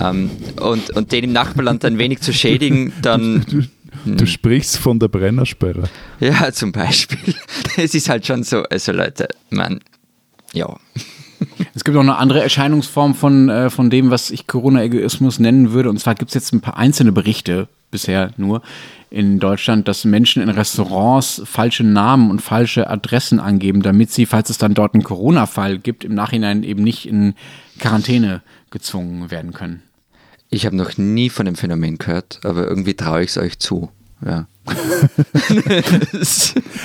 [0.00, 3.44] ähm, und, und den im Nachbarland ein wenig zu schädigen, dann.
[3.48, 3.62] Du,
[4.04, 5.88] du, du sprichst von der Brennersperre.
[6.20, 7.34] Ja, zum Beispiel.
[7.76, 9.80] Es ist halt schon so, also Leute, man,
[10.52, 10.76] ja.
[11.74, 15.90] Es gibt auch eine andere Erscheinungsform von, äh, von dem, was ich Corona-Egoismus nennen würde.
[15.90, 18.62] Und zwar gibt es jetzt ein paar einzelne Berichte, bisher nur,
[19.10, 24.50] in Deutschland, dass Menschen in Restaurants falsche Namen und falsche Adressen angeben, damit sie, falls
[24.50, 27.34] es dann dort einen Corona-Fall gibt, im Nachhinein eben nicht in
[27.78, 29.82] Quarantäne gezwungen werden können.
[30.50, 33.90] Ich habe noch nie von dem Phänomen gehört, aber irgendwie traue ich es euch zu.
[34.24, 34.48] Ja.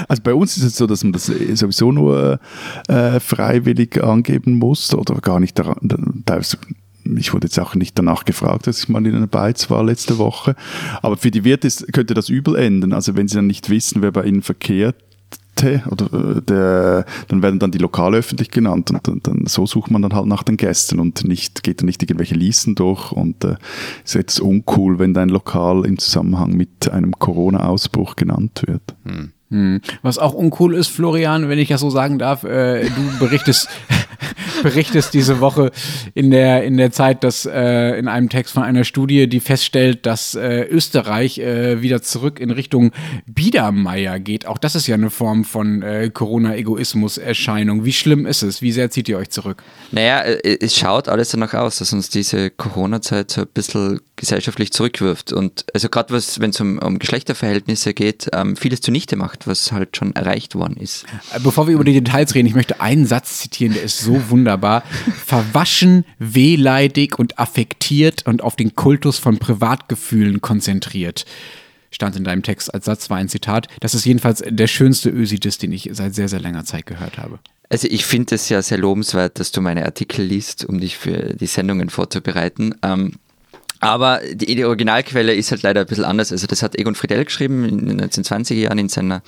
[0.08, 2.40] also bei uns ist es so, dass man das sowieso nur
[2.88, 6.24] äh, freiwillig angeben muss oder gar nicht daran.
[6.26, 6.40] Da
[7.18, 10.18] ich wurde jetzt auch nicht danach gefragt, dass ich mal in einer Beiz war letzte
[10.18, 10.56] Woche.
[11.02, 12.94] Aber für die Wirte könnte das übel enden.
[12.94, 14.96] Also wenn sie dann nicht wissen, wer bei ihnen verkehrt,
[15.90, 19.92] oder äh, der, dann werden dann die Lokale öffentlich genannt und dann, dann, so sucht
[19.92, 23.44] man dann halt nach den Gästen und nicht, geht dann nicht irgendwelche Listen durch und
[23.44, 23.56] äh,
[24.04, 28.96] ist jetzt uncool, wenn dein Lokal im Zusammenhang mit einem Corona-Ausbruch genannt wird.
[29.04, 29.32] Hm.
[29.54, 29.82] Hm.
[30.02, 33.70] Was auch uncool ist, Florian, wenn ich das so sagen darf, äh, du berichtest,
[34.64, 35.72] berichtest diese Woche
[36.16, 40.08] in der, in der Zeit, dass äh, in einem Text von einer Studie, die feststellt,
[40.08, 42.94] dass äh, Österreich äh, wieder zurück in Richtung
[43.28, 44.48] Biedermeier geht.
[44.48, 47.86] Auch das ist ja eine Form von äh, Corona-Egoismus-Erscheinung.
[47.86, 48.64] Wie schlimm ist es?
[48.64, 49.62] Wie sehr zieht ihr euch zurück?
[49.92, 54.72] Naja, äh, es schaut alles danach aus, dass uns diese Corona-Zeit so ein bisschen gesellschaftlich
[54.72, 55.34] zurückwirft.
[55.34, 59.74] Und also gerade was, wenn es um, um Geschlechterverhältnisse geht, ähm, vieles zunichte macht was
[59.74, 61.06] halt schon erreicht worden ist.
[61.34, 64.30] Äh, bevor wir über die Details reden, ich möchte einen Satz zitieren, der ist so
[64.30, 64.84] wunderbar.
[65.26, 71.26] Verwaschen, wehleidig und affektiert und auf den Kultus von Privatgefühlen konzentriert
[71.92, 73.68] stand in deinem Text als Satz, war ein Zitat.
[73.80, 77.38] Das ist jedenfalls der schönste Ösidis, den ich seit sehr, sehr langer Zeit gehört habe.
[77.70, 81.34] Also ich finde es ja sehr lobenswert, dass du meine Artikel liest, um dich für
[81.34, 82.76] die Sendungen vorzubereiten.
[82.84, 83.14] Ähm,
[83.84, 86.32] aber die, die, Originalquelle ist halt leider ein bisschen anders.
[86.32, 89.22] Also das hat Egon Friedel geschrieben in den 1920er Jahren in seiner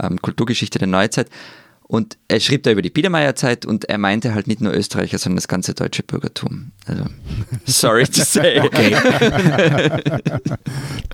[0.00, 1.28] ähm, Kulturgeschichte der Neuzeit.
[1.88, 5.36] Und er schrieb da über die Biedermeierzeit und er meinte halt nicht nur Österreicher, sondern
[5.36, 6.72] das ganze deutsche Bürgertum.
[6.84, 7.04] Also,
[7.64, 8.60] sorry to say.
[8.60, 8.96] Okay.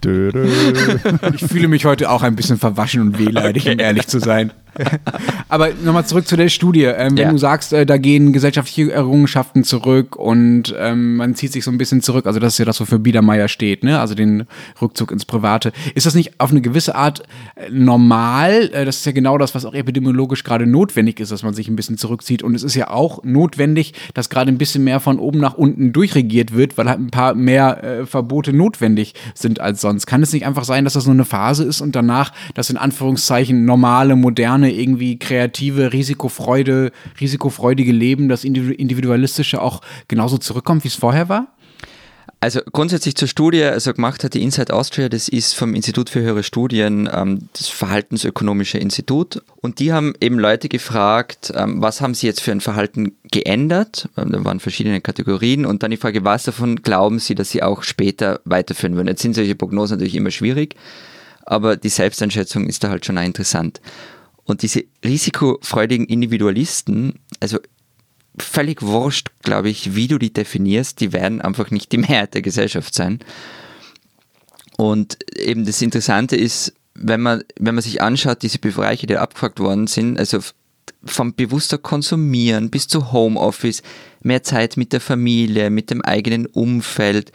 [1.35, 3.75] ich fühle mich heute auch ein bisschen verwaschen und wehleidig, okay.
[3.75, 4.53] um ehrlich zu sein.
[5.49, 6.85] Aber nochmal zurück zu der Studie.
[6.85, 7.31] Ähm, wenn ja.
[7.31, 11.79] du sagst, äh, da gehen gesellschaftliche Errungenschaften zurück und ähm, man zieht sich so ein
[11.79, 14.01] bisschen zurück, also das ist ja das, wofür Biedermeier steht, ne?
[14.01, 14.45] also den
[14.81, 15.73] Rückzug ins Private.
[15.95, 17.23] Ist das nicht auf eine gewisse Art
[17.57, 18.71] äh, normal?
[18.73, 21.69] Äh, das ist ja genau das, was auch epidemiologisch gerade notwendig ist, dass man sich
[21.69, 22.43] ein bisschen zurückzieht.
[22.43, 25.93] Und es ist ja auch notwendig, dass gerade ein bisschen mehr von oben nach unten
[25.93, 30.07] durchregiert wird, weil halt ein paar mehr äh, Verbote notwendig sind als sonst.
[30.07, 32.77] Kann es nicht einfach sein, dass das nur eine Phase ist und danach das in
[32.77, 40.89] Anführungszeichen normale, moderne moderne, irgendwie kreative, Risikofreude, risikofreudige Leben, das Individualistische auch genauso zurückkommt, wie
[40.89, 41.49] es vorher war?
[42.39, 46.23] Also grundsätzlich zur Studie, also gemacht hat die Inside Austria, das ist vom Institut für
[46.23, 49.43] höhere Studien, ähm, das Verhaltensökonomische Institut.
[49.61, 54.09] Und die haben eben Leute gefragt, ähm, was haben sie jetzt für ein Verhalten geändert?
[54.17, 55.65] Ähm, da waren verschiedene Kategorien.
[55.65, 59.09] Und dann die Frage, was davon glauben sie, dass sie auch später weiterführen würden?
[59.09, 60.75] Jetzt sind solche Prognosen natürlich immer schwierig,
[61.45, 63.81] aber die Selbsteinschätzung ist da halt schon interessant.
[64.53, 67.59] Und diese risikofreudigen Individualisten, also
[68.39, 72.43] völlig wurscht, glaube ich, wie du die definierst, die werden einfach nicht die Mehrheit der
[72.43, 73.21] Gesellschaft sein.
[74.77, 79.59] Und eben das Interessante ist, wenn man, wenn man sich anschaut, diese Bereiche, die abgefragt
[79.59, 80.41] worden sind, also
[81.03, 83.83] vom bewusster Konsumieren bis zu Homeoffice,
[84.21, 87.33] mehr Zeit mit der Familie, mit dem eigenen Umfeld.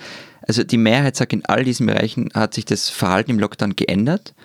[0.47, 4.35] Also die Mehrheit sagt, in all diesen Bereichen hat sich das Verhalten im Lockdown geändert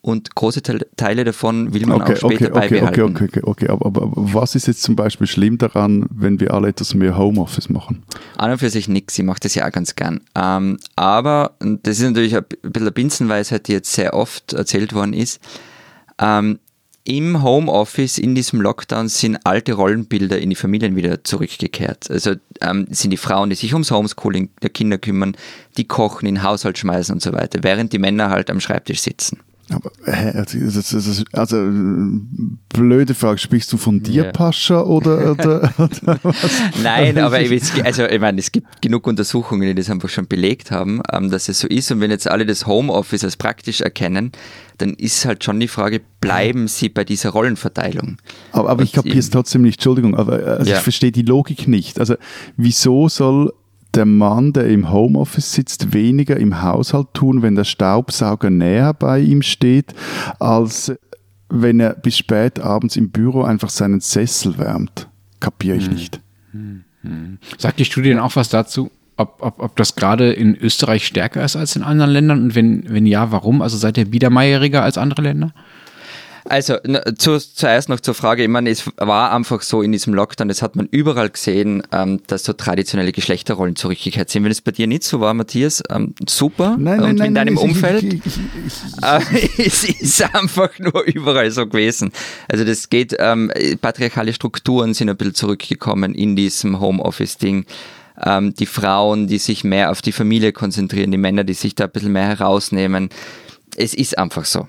[0.00, 0.62] und große
[0.96, 3.00] Teile davon will man okay, auch später okay, okay, beibehalten.
[3.02, 3.68] Okay, okay, okay, okay.
[3.68, 7.68] Aber, aber, was ist jetzt zum Beispiel schlimm daran, wenn wir alle etwas mehr Homeoffice
[7.68, 8.02] machen?
[8.36, 10.20] An und für sich nichts, ich mache das ja auch ganz gern.
[10.34, 14.94] Ähm, aber, und das ist natürlich ein bisschen eine Binsenweisheit, die jetzt sehr oft erzählt
[14.94, 15.40] worden ist,
[16.20, 16.58] ähm,
[17.08, 22.10] im Homeoffice, in diesem Lockdown, sind alte Rollenbilder in die Familien wieder zurückgekehrt.
[22.10, 25.34] Also ähm, sind die Frauen, die sich ums Homeschooling der Kinder kümmern,
[25.78, 29.00] die kochen, in den Haushalt schmeißen und so weiter, während die Männer halt am Schreibtisch
[29.00, 29.38] sitzen.
[29.70, 31.56] Aber, hä, also, das, das, also,
[32.70, 34.32] blöde Frage, sprichst du von dir, Ja.
[34.32, 36.20] Pascha, oder, oder, oder?
[36.82, 40.70] Nein, aber ich, also, ich meine, es gibt genug Untersuchungen, die das einfach schon belegt
[40.70, 41.90] haben, ähm, dass es so ist.
[41.92, 44.32] Und wenn jetzt alle das Homeoffice als praktisch erkennen,
[44.78, 48.18] dann ist halt schon die Frage, bleiben sie bei dieser Rollenverteilung?
[48.52, 50.76] Aber, aber ich kapiere es trotzdem nicht, Entschuldigung, aber äh, also Ja.
[50.76, 51.98] ich verstehe die Logik nicht.
[52.00, 52.14] Also
[52.56, 53.52] wieso soll
[53.94, 59.20] der Mann, der im Homeoffice sitzt, weniger im Haushalt tun, wenn der Staubsauger näher bei
[59.20, 59.94] ihm steht,
[60.38, 60.92] als
[61.48, 65.08] wenn er bis spät abends im Büro einfach seinen Sessel wärmt?
[65.40, 65.82] Kapiere Hm.
[65.82, 66.20] ich nicht.
[67.56, 71.44] Sagt die Studie denn auch was dazu, ob, ob, ob das gerade in Österreich stärker
[71.44, 72.42] ist als in anderen Ländern?
[72.42, 73.62] Und wenn, wenn ja, warum?
[73.62, 75.52] Also seid ihr biedermeieriger als andere Länder?
[76.48, 76.76] Also
[77.18, 80.62] zu, zuerst noch zur Frage, ich meine, es war einfach so in diesem Lockdown, das
[80.62, 84.44] hat man überall gesehen, ähm, dass so traditionelle Geschlechterrollen zurückgekehrt sind.
[84.44, 86.74] Wenn es bei dir nicht so war, Matthias, ähm, super.
[86.74, 88.02] Und in deinem ich- Umfeld?
[88.02, 88.72] Ich, ich, ich,
[89.04, 89.24] Aber
[89.58, 92.12] es ist einfach nur überall so gewesen.
[92.50, 97.66] Also das geht, ähm, patriarchale Strukturen sind ein bisschen zurückgekommen in diesem Homeoffice-Ding.
[98.24, 101.84] Ähm, die Frauen, die sich mehr auf die Familie konzentrieren, die Männer, die sich da
[101.84, 103.10] ein bisschen mehr herausnehmen.
[103.76, 104.66] Es ist einfach so.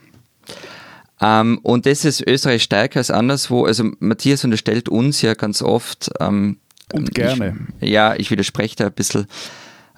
[1.22, 3.66] Ähm, und das ist Österreich stärker als anderswo.
[3.66, 6.10] Also Matthias unterstellt uns ja ganz oft.
[6.20, 6.58] Ähm,
[6.94, 7.58] Und gerne.
[7.80, 9.28] Ich, ja, ich widerspreche da ein bisschen.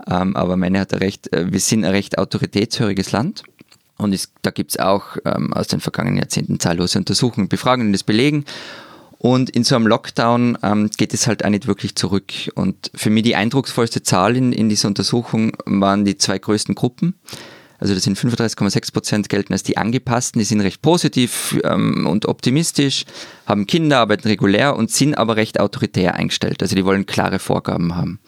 [0.07, 1.31] Ähm, aber meine hat er recht.
[1.33, 3.43] Äh, Wir sind ein recht autoritätshöriges Land.
[3.97, 7.97] Und es, da gibt es auch ähm, aus den vergangenen Jahrzehnten zahllose Untersuchungen, Befragungen, die
[7.97, 8.45] das belegen.
[9.19, 12.33] Und in so einem Lockdown ähm, geht es halt auch nicht wirklich zurück.
[12.55, 17.13] Und für mich die eindrucksvollste Zahl in, in dieser Untersuchung waren die zwei größten Gruppen.
[17.81, 22.27] Also das sind 35,6 Prozent gelten als die Angepassten, die sind recht positiv ähm, und
[22.27, 23.05] optimistisch,
[23.47, 26.61] haben Kinder, arbeiten regulär und sind aber recht autoritär eingestellt.
[26.61, 28.19] Also die wollen klare Vorgaben haben.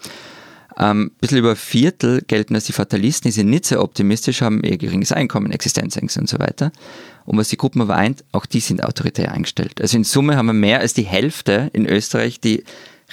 [0.80, 4.64] Ähm, ein bisschen über Viertel gelten als die Fatalisten, die sind nicht sehr optimistisch, haben
[4.64, 6.72] eher geringes Einkommen, Existenzängste und so weiter.
[7.26, 9.80] Und was die Gruppen aber eint, auch die sind autoritär eingestellt.
[9.82, 12.64] Also in Summe haben wir mehr als die Hälfte in Österreich, die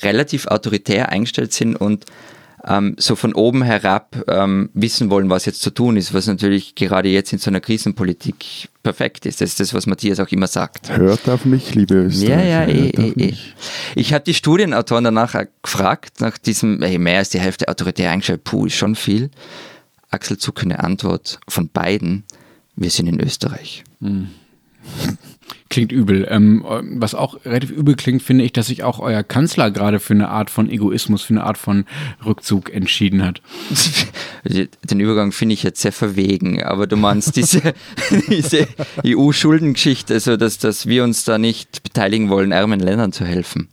[0.01, 2.07] relativ autoritär eingestellt sind und
[2.71, 6.75] ähm, so von oben herab ähm, wissen wollen, was jetzt zu tun ist, was natürlich
[6.77, 9.41] gerade jetzt in so einer Krisenpolitik perfekt ist.
[9.41, 10.97] Das ist das, was Matthias auch immer sagt.
[10.97, 12.45] hört auf mich, liebe Ja, Österreicher.
[12.45, 13.27] ja, eh, auf eh, eh.
[13.27, 13.55] mich.
[13.97, 18.45] Ich habe die Studienautoren danach gefragt, nach diesem, hey, mehr als die Hälfte autoritär eingestellt,
[18.45, 19.31] puh, ist schon viel.
[20.11, 22.25] Axel zuckende Antwort von beiden,
[22.77, 23.85] wir sind in Österreich.
[25.69, 26.27] Klingt übel.
[26.29, 26.65] Ähm,
[26.99, 30.29] was auch relativ übel klingt, finde ich, dass sich auch euer Kanzler gerade für eine
[30.29, 31.85] Art von Egoismus, für eine Art von
[32.25, 33.41] Rückzug entschieden hat.
[34.45, 37.75] Den Übergang finde ich jetzt sehr verwegen, aber du meinst diese,
[38.29, 38.67] diese
[39.07, 43.69] EU-Schuldengeschichte, also dass, dass wir uns da nicht beteiligen wollen, ärmeren Ländern zu helfen.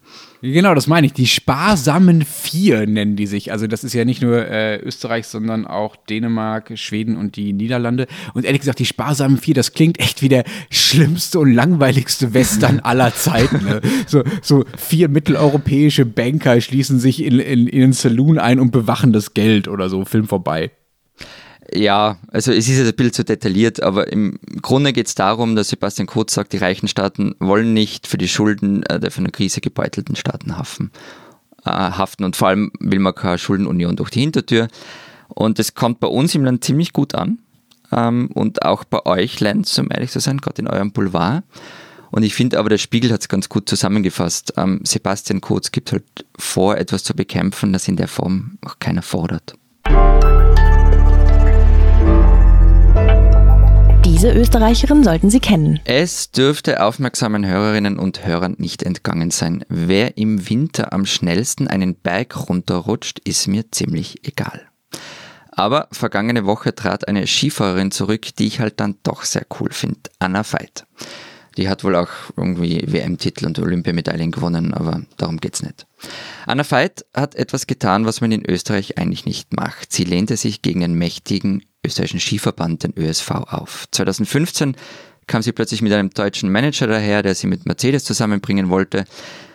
[0.54, 1.14] Genau, das meine ich.
[1.14, 3.52] Die sparsamen Vier nennen die sich.
[3.52, 8.08] Also das ist ja nicht nur äh, Österreich, sondern auch Dänemark, Schweden und die Niederlande.
[8.34, 12.80] Und ehrlich gesagt, die sparsamen Vier, das klingt echt wie der schlimmste und langweiligste Western
[12.84, 13.66] aller Zeiten.
[13.66, 13.82] Ne?
[14.06, 19.12] So, so vier mitteleuropäische Banker schließen sich in, in, in einen Saloon ein und bewachen
[19.12, 20.06] das Geld oder so.
[20.06, 20.72] Film vorbei.
[21.74, 25.56] Ja, also es ist jetzt ein bisschen zu detailliert, aber im Grunde geht es darum,
[25.56, 29.26] dass Sebastian Kurz sagt, die reichen Staaten wollen nicht für die Schulden äh, der von
[29.26, 30.92] der Krise gebeutelten Staaten haften.
[31.66, 34.70] Äh, haften und vor allem will man keine Schuldenunion durch die Hintertür.
[35.28, 37.40] Und das kommt bei uns im Land ziemlich gut an.
[37.92, 41.44] Ähm, und auch bei euch, Lenz, um ehrlich zu sein, gerade in eurem Boulevard.
[42.12, 44.54] Und ich finde aber, der Spiegel hat es ganz gut zusammengefasst.
[44.56, 46.06] Ähm, Sebastian Kurz gibt halt
[46.38, 49.54] vor, etwas zu bekämpfen, das in der Form auch keiner fordert.
[54.18, 55.80] Diese Österreicherin sollten Sie kennen.
[55.86, 59.64] Es dürfte aufmerksamen Hörerinnen und Hörern nicht entgangen sein.
[59.70, 64.70] Wer im Winter am schnellsten einen Berg runterrutscht, ist mir ziemlich egal.
[65.52, 70.00] Aber vergangene Woche trat eine Skifahrerin zurück, die ich halt dann doch sehr cool finde.
[70.18, 70.88] Anna Veit.
[71.56, 75.86] Die hat wohl auch irgendwie WM-Titel und Olympiamedaillen gewonnen, aber darum geht's nicht.
[76.48, 79.94] Anna Veit hat etwas getan, was man in Österreich eigentlich nicht macht.
[79.94, 83.88] Sie lehnte sich gegen den mächtigen österreichischen Skiverband, den ÖSV, auf.
[83.92, 84.76] 2015
[85.26, 89.06] kam sie plötzlich mit einem deutschen Manager daher, der sie mit Mercedes zusammenbringen wollte.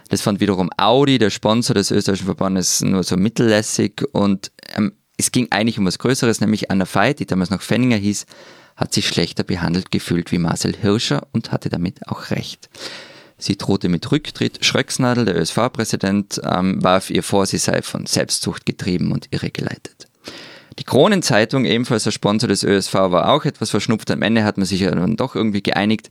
[0.09, 5.31] Das fand wiederum Audi, der Sponsor des österreichischen Verbandes, nur so mittellässig und ähm, es
[5.31, 8.27] ging eigentlich um was Größeres, nämlich Anna Veit, die damals noch Fenninger hieß,
[8.77, 12.69] hat sich schlechter behandelt gefühlt wie Marcel Hirscher und hatte damit auch recht.
[13.39, 14.65] Sie drohte mit Rücktritt.
[14.65, 20.09] Schröcksnadel, der ÖSV-Präsident, ähm, warf ihr vor, sie sei von Selbstzucht getrieben und irregeleitet.
[20.79, 24.11] Die Kronenzeitung, ebenfalls der Sponsor des ÖSV, war auch etwas verschnupft.
[24.11, 26.11] Am Ende hat man sich ja dann doch irgendwie geeinigt.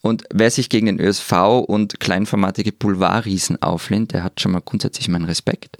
[0.00, 1.32] Und wer sich gegen den ÖSV
[1.66, 5.78] und kleinformatige Boulevardriesen auflehnt, der hat schon mal grundsätzlich meinen Respekt.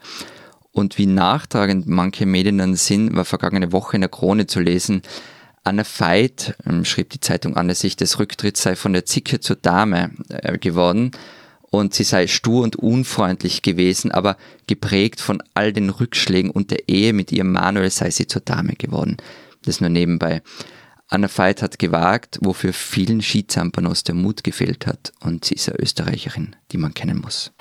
[0.71, 5.03] Und wie nachtragend manche Medien dann sind, war vergangene Woche in der Krone zu lesen,
[5.65, 9.57] Anne Veit, ähm, schrieb die Zeitung an, sich des Rücktritts sei von der Zicke zur
[9.57, 11.13] Dame äh, geworden
[11.73, 16.87] und sie sei stur und unfreundlich gewesen, aber geprägt von all den Rückschlägen und der
[16.87, 19.17] Ehe mit ihrem Manuel sei sie zur Dame geworden.
[19.65, 20.43] Das nur nebenbei.
[21.09, 25.79] Anna Veit hat gewagt, wofür vielen Skizampanos der Mut gefehlt hat und sie ist eine
[25.79, 27.53] Österreicherin, die man kennen muss.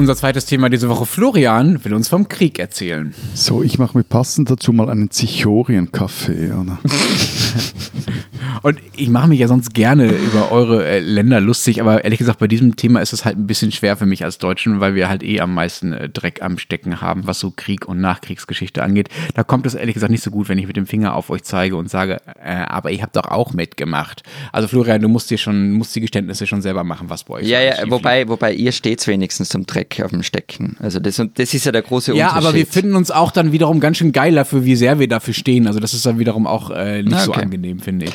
[0.00, 1.04] Unser zweites Thema diese Woche.
[1.04, 3.12] Florian will uns vom Krieg erzählen.
[3.34, 6.52] So, ich mache mir passend dazu mal einen Zichorien-Kaffee.
[8.62, 12.38] Und ich mache mich ja sonst gerne über eure äh, Länder lustig, aber ehrlich gesagt,
[12.38, 15.08] bei diesem Thema ist es halt ein bisschen schwer für mich als Deutschen, weil wir
[15.08, 19.08] halt eh am meisten äh, Dreck am Stecken haben, was so Krieg und Nachkriegsgeschichte angeht.
[19.34, 21.42] Da kommt es ehrlich gesagt nicht so gut, wenn ich mit dem Finger auf euch
[21.42, 24.22] zeige und sage, äh, aber ihr habt doch auch mitgemacht.
[24.52, 27.46] Also Florian, du musst dir schon, musst die Geständnisse schon selber machen, was bei euch
[27.46, 30.76] Ja, ja, wobei, wobei ihr steht wenigstens zum Dreck auf dem Stecken.
[30.80, 32.32] Also das, das ist ja der große Unterschied.
[32.34, 35.08] Ja, aber wir finden uns auch dann wiederum ganz schön geil dafür, wie sehr wir
[35.08, 35.66] dafür stehen.
[35.66, 37.24] Also das ist dann wiederum auch äh, nicht okay.
[37.24, 38.12] so angenehm, finde ich.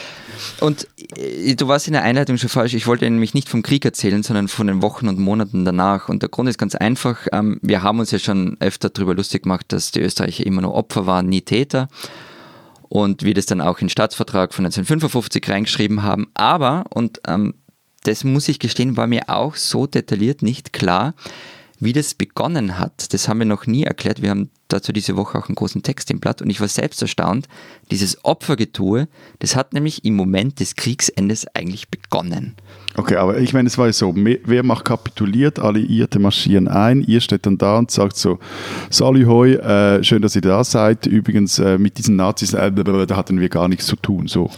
[0.60, 2.74] Und äh, du warst in der Einleitung schon falsch.
[2.74, 6.10] Ich wollte nämlich nicht vom Krieg erzählen, sondern von den Wochen und Monaten danach.
[6.10, 7.28] Und der Grund ist ganz einfach.
[7.32, 10.74] Ähm, wir haben uns ja schon öfter darüber lustig gemacht, dass die Österreicher immer nur
[10.74, 11.88] Opfer waren, nie Täter.
[12.88, 16.28] Und wir das dann auch in den Staatsvertrag von 1955 reingeschrieben haben.
[16.34, 17.56] Aber, und ähm,
[18.04, 21.16] das muss ich gestehen, war mir auch so detailliert nicht klar,
[21.86, 24.22] wie das begonnen hat, das haben wir noch nie erklärt.
[24.22, 27.02] Wir haben dazu diese Woche auch einen großen Text im Blatt und ich war selbst
[27.02, 27.48] erstaunt.
[27.92, 29.08] Dieses Opfergetue,
[29.40, 32.56] das hat nämlich im Moment des Kriegsendes eigentlich begonnen.
[32.98, 37.46] Okay, aber ich meine, es war so, wer macht kapituliert, Alliierte marschieren ein, ihr steht
[37.46, 38.40] dann da und sagt so,
[38.90, 43.16] Salü hoi, äh, schön, dass ihr da seid, übrigens äh, mit diesen Nazis, äh, da
[43.16, 44.50] hatten wir gar nichts zu tun, so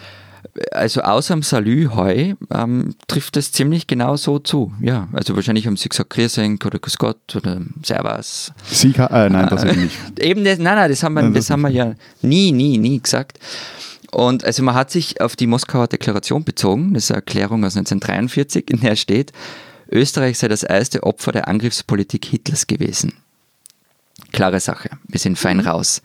[0.72, 4.74] also außer am Salü heu ähm, trifft es ziemlich genau so zu.
[4.82, 8.52] Ja, also wahrscheinlich haben sie gesagt Grüßenk oder Grüß Gott oder Servus.
[8.70, 9.98] Sie, äh, nein, das eben nicht.
[10.20, 12.78] Eben, das, nein, nein, das haben wir, nein, das, das haben wir ja nie, nie,
[12.78, 13.40] nie gesagt.
[14.12, 17.76] Und also man hat sich auf die Moskauer Deklaration bezogen, das ist eine Erklärung aus
[17.76, 19.32] 1943, in der steht,
[19.92, 23.14] Österreich sei das erste Opfer der Angriffspolitik Hitlers gewesen.
[24.32, 25.68] Klare Sache, wir sind fein mhm.
[25.68, 26.02] raus.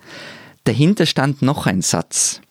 [0.65, 2.41] Dahinter stand noch ein Satz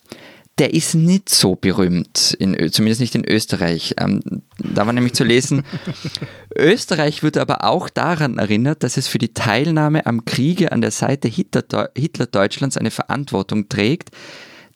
[0.59, 3.95] der ist nicht so berühmt, in, zumindest nicht in Österreich.
[3.99, 5.65] Ähm, da war nämlich zu lesen,
[6.57, 10.91] Österreich wird aber auch daran erinnert, dass es für die Teilnahme am Kriege an der
[10.91, 14.11] Seite Hitler, Hitler-Deutschlands eine Verantwortung trägt,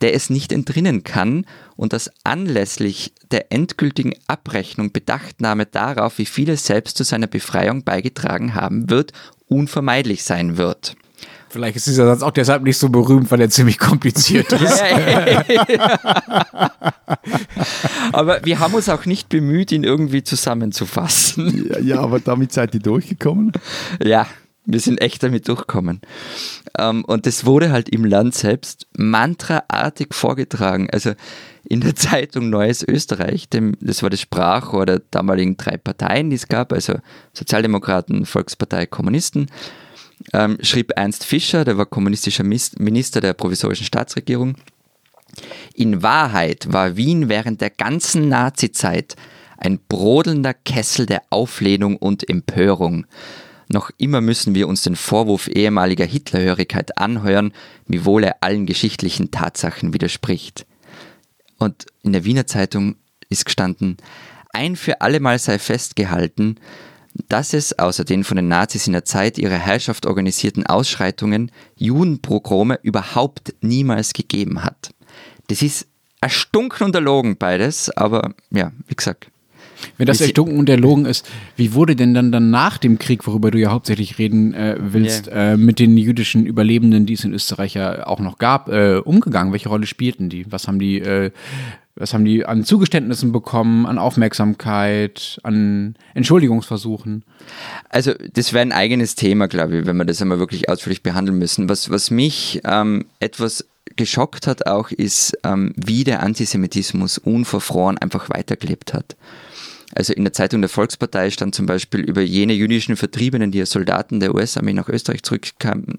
[0.00, 6.56] der es nicht entrinnen kann und dass anlässlich der endgültigen Abrechnung Bedachtnahme darauf, wie viele
[6.56, 9.12] selbst zu seiner Befreiung beigetragen haben wird,
[9.48, 10.96] unvermeidlich sein wird.
[11.56, 14.82] Vielleicht ist dieser Satz auch deshalb nicht so berühmt, weil er ziemlich kompliziert ist.
[18.12, 21.66] aber wir haben uns auch nicht bemüht, ihn irgendwie zusammenzufassen.
[21.70, 23.52] Ja, ja aber damit seid ihr durchgekommen?
[24.04, 24.26] Ja,
[24.66, 26.02] wir sind echt damit durchgekommen.
[26.78, 30.90] Ähm, und das wurde halt im Land selbst mantraartig vorgetragen.
[30.92, 31.12] Also
[31.64, 36.36] in der Zeitung Neues Österreich, dem, das war das Sprachrohr der damaligen drei Parteien, die
[36.36, 36.96] es gab, also
[37.32, 39.46] Sozialdemokraten, Volkspartei, Kommunisten
[40.32, 44.56] ähm, schrieb Ernst Fischer, der war kommunistischer Minister der provisorischen Staatsregierung.
[45.74, 49.16] In Wahrheit war Wien während der ganzen Nazizeit
[49.58, 53.06] ein brodelnder Kessel der Auflehnung und Empörung.
[53.68, 57.52] Noch immer müssen wir uns den Vorwurf ehemaliger Hitlerhörigkeit anhören,
[57.86, 60.66] wiewohl er allen geschichtlichen Tatsachen widerspricht.
[61.58, 62.96] Und in der Wiener Zeitung
[63.28, 63.96] ist gestanden,
[64.52, 66.56] ein für allemal sei festgehalten,
[67.28, 72.78] dass es außer den von den Nazis in der Zeit ihrer Herrschaft organisierten Ausschreitungen Judenpogrome
[72.82, 74.90] überhaupt niemals gegeben hat.
[75.48, 75.86] Das ist
[76.20, 79.30] erstunken und erlogen beides, aber ja, wie gesagt.
[79.98, 83.50] Wenn das erstunken und erlogen ist, wie wurde denn dann, dann nach dem Krieg, worüber
[83.50, 87.74] du ja hauptsächlich reden äh, willst, äh, mit den jüdischen Überlebenden, die es in Österreich
[87.74, 89.52] ja auch noch gab, äh, umgegangen?
[89.52, 90.50] Welche Rolle spielten die?
[90.50, 91.30] Was haben die, äh,
[91.96, 97.24] was haben die an Zugeständnissen bekommen, an Aufmerksamkeit, an Entschuldigungsversuchen?
[97.88, 101.38] Also das wäre ein eigenes Thema, glaube ich, wenn wir das einmal wirklich ausführlich behandeln
[101.38, 101.68] müssen.
[101.68, 103.66] Was, was mich ähm, etwas
[103.96, 109.16] geschockt hat auch, ist, ähm, wie der Antisemitismus unverfroren einfach weitergelebt hat.
[109.94, 113.70] Also in der Zeitung der Volkspartei stand zum Beispiel über jene jüdischen Vertriebenen, die als
[113.70, 115.98] Soldaten der US-Armee nach Österreich zurückkamen.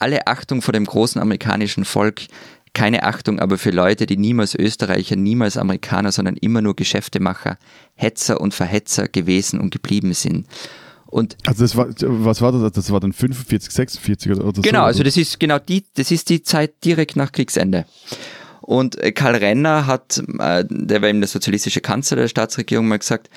[0.00, 2.22] Alle Achtung vor dem großen amerikanischen Volk,
[2.72, 7.58] keine Achtung aber für Leute, die niemals Österreicher, niemals Amerikaner, sondern immer nur Geschäftemacher,
[7.94, 10.46] Hetzer und Verhetzer gewesen und geblieben sind.
[11.06, 12.72] Und Also das war, was war das?
[12.72, 14.62] Das war dann 45, 46 oder, oder so?
[14.62, 17.84] Genau, also das ist genau die, das ist die Zeit direkt nach Kriegsende.
[18.60, 22.98] Und äh, Karl Renner hat, äh, der war eben der sozialistische Kanzler der Staatsregierung, mal
[22.98, 23.28] gesagt,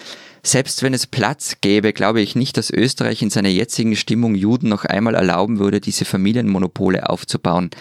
[0.43, 4.69] selbst wenn es Platz gäbe, glaube ich nicht, dass Österreich in seiner jetzigen Stimmung Juden
[4.69, 7.71] noch einmal erlauben würde, diese Familienmonopole aufzubauen.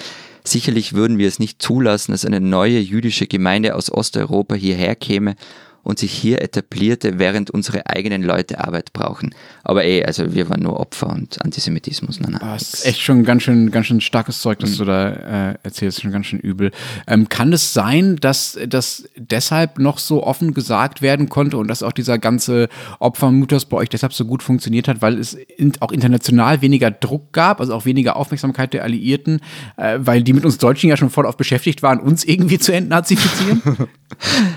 [0.45, 5.37] Sicherlich würden wir es nicht zulassen, dass eine neue jüdische Gemeinde aus Osteuropa hierher käme
[5.83, 9.35] und sich hier etablierte, während unsere eigenen Leute Arbeit brauchen.
[9.65, 12.21] Aber eh, also wir waren nur Opfer und Antisemitismus.
[12.21, 12.75] Nein, nein, Ah, das nix.
[12.75, 16.13] ist echt schon ganz schön, ganz schön starkes Zeug, das du da äh, erzählst, schon
[16.13, 16.71] ganz schön übel.
[17.07, 21.83] Ähm, kann es sein, dass das deshalb noch so offen gesagt werden konnte und dass
[21.83, 22.69] auch dieser ganze
[23.01, 27.33] Opfermythos bei euch deshalb so gut funktioniert hat, weil es in, auch international weniger Druck
[27.33, 29.41] gab, also auch weniger Aufmerksamkeit der Alliierten,
[29.77, 32.73] äh, weil die mit uns Deutschen ja schon voll auf beschäftigt waren, uns irgendwie zu
[32.73, 33.63] entnazifizieren?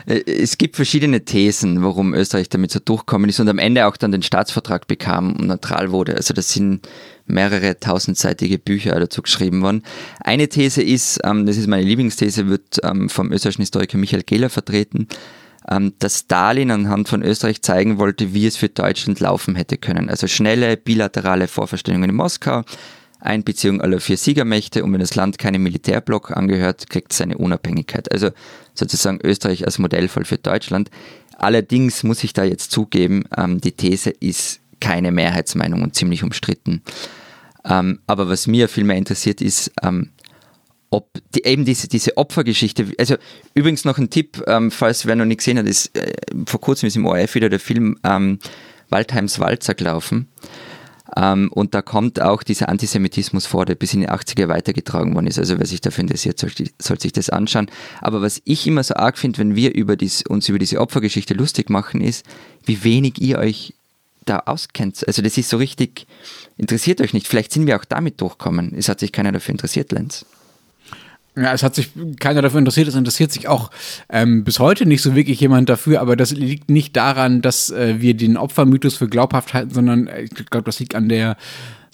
[0.06, 3.96] Äh, Es gibt verschiedene Thesen, warum Österreich damit so durchkommen ist und am Ende auch
[3.96, 6.16] dann den Staatsvertrag bekam und neutral wurde.
[6.16, 6.88] Also das sind
[7.28, 9.84] mehrere tausendseitige Bücher dazu geschrieben worden.
[10.20, 14.50] Eine These ist, ähm, das ist meine Lieblingsthese, wird ähm, vom österreichischen Historiker Michael Gehler
[14.50, 15.08] vertreten,
[15.70, 20.10] ähm, dass Stalin anhand von Österreich zeigen wollte, wie es für Deutschland laufen hätte können.
[20.10, 22.64] Also schnelle bilaterale Vorverstellungen in Moskau,
[23.26, 28.12] Einbeziehung aller vier Siegermächte und wenn das Land keinem Militärblock angehört, kriegt es seine Unabhängigkeit.
[28.12, 28.32] Also
[28.74, 30.90] sozusagen Österreich als Modellfall für Deutschland.
[31.38, 36.82] Allerdings muss ich da jetzt zugeben, ähm, die These ist keine Mehrheitsmeinung und ziemlich umstritten.
[37.66, 40.12] Ähm, aber was mir viel mehr interessiert ist, ähm,
[40.92, 43.16] ob die, eben diese, diese Opfergeschichte, also
[43.54, 46.14] übrigens noch ein Tipp, ähm, falls wer noch nicht gesehen hat, ist, äh,
[46.46, 48.40] vor kurzem ist im ORF wieder der Film ähm,
[48.90, 50.30] Waldheims Walzer gelaufen.
[51.16, 55.28] Ähm, und da kommt auch dieser Antisemitismus vor, der bis in die 80er weitergetragen worden
[55.28, 55.40] ist.
[55.40, 57.68] Also wer sich dafür interessiert, soll, soll sich das anschauen.
[58.02, 61.34] Aber was ich immer so arg finde, wenn wir über dies, uns über diese Opfergeschichte
[61.34, 62.26] lustig machen, ist,
[62.66, 63.74] wie wenig ihr euch
[64.26, 65.08] da auskennt.
[65.08, 66.08] Also das ist so richtig,
[66.58, 67.28] interessiert euch nicht.
[67.28, 68.74] Vielleicht sind wir auch damit durchkommen.
[68.76, 70.26] Es hat sich keiner dafür interessiert, Lenz.
[71.38, 72.88] Ja, es hat sich keiner dafür interessiert.
[72.88, 73.72] Es interessiert sich auch
[74.10, 77.96] ähm, bis heute nicht so wirklich jemand dafür, aber das liegt nicht daran, dass äh,
[78.00, 81.36] wir den Opfermythos für glaubhaft halten, sondern äh, ich glaube, das liegt an der,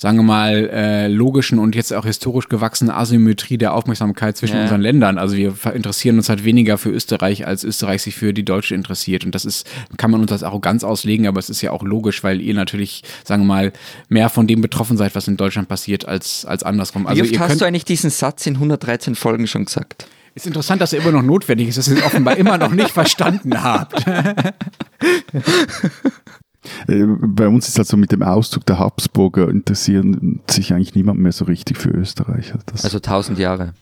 [0.02, 4.64] sagen wir mal, äh, logischen und jetzt auch historisch gewachsenen Asymmetrie der Aufmerksamkeit zwischen Ja.
[4.64, 5.20] unseren Ländern.
[5.20, 9.26] Also wir interessieren uns halt weniger für Österreich, als Österreich sich für die Deutsche interessiert.
[9.26, 12.24] Und das ist, kann man uns als Arroganz auslegen, aber es ist ja auch logisch,
[12.24, 13.74] weil ihr natürlich, sagen wir mal,
[14.10, 17.06] mehr von dem betroffen seid, was in Deutschland passiert, als, als andersrum.
[17.06, 20.08] Also Wie oft ihr hast du eigentlich diesen Satz in 113 Folgen schon gesagt?
[20.34, 22.90] ist interessant, dass er immer noch notwendig ist, dass ihr es offenbar immer noch nicht
[22.90, 24.04] verstanden habt.
[26.88, 31.20] Äh, Bei uns ist halt so mit dem Auszug der Habsburger interessieren sich eigentlich niemand
[31.20, 32.54] mehr so richtig für Österreich.
[32.68, 33.74] Das Also 1000 Jahre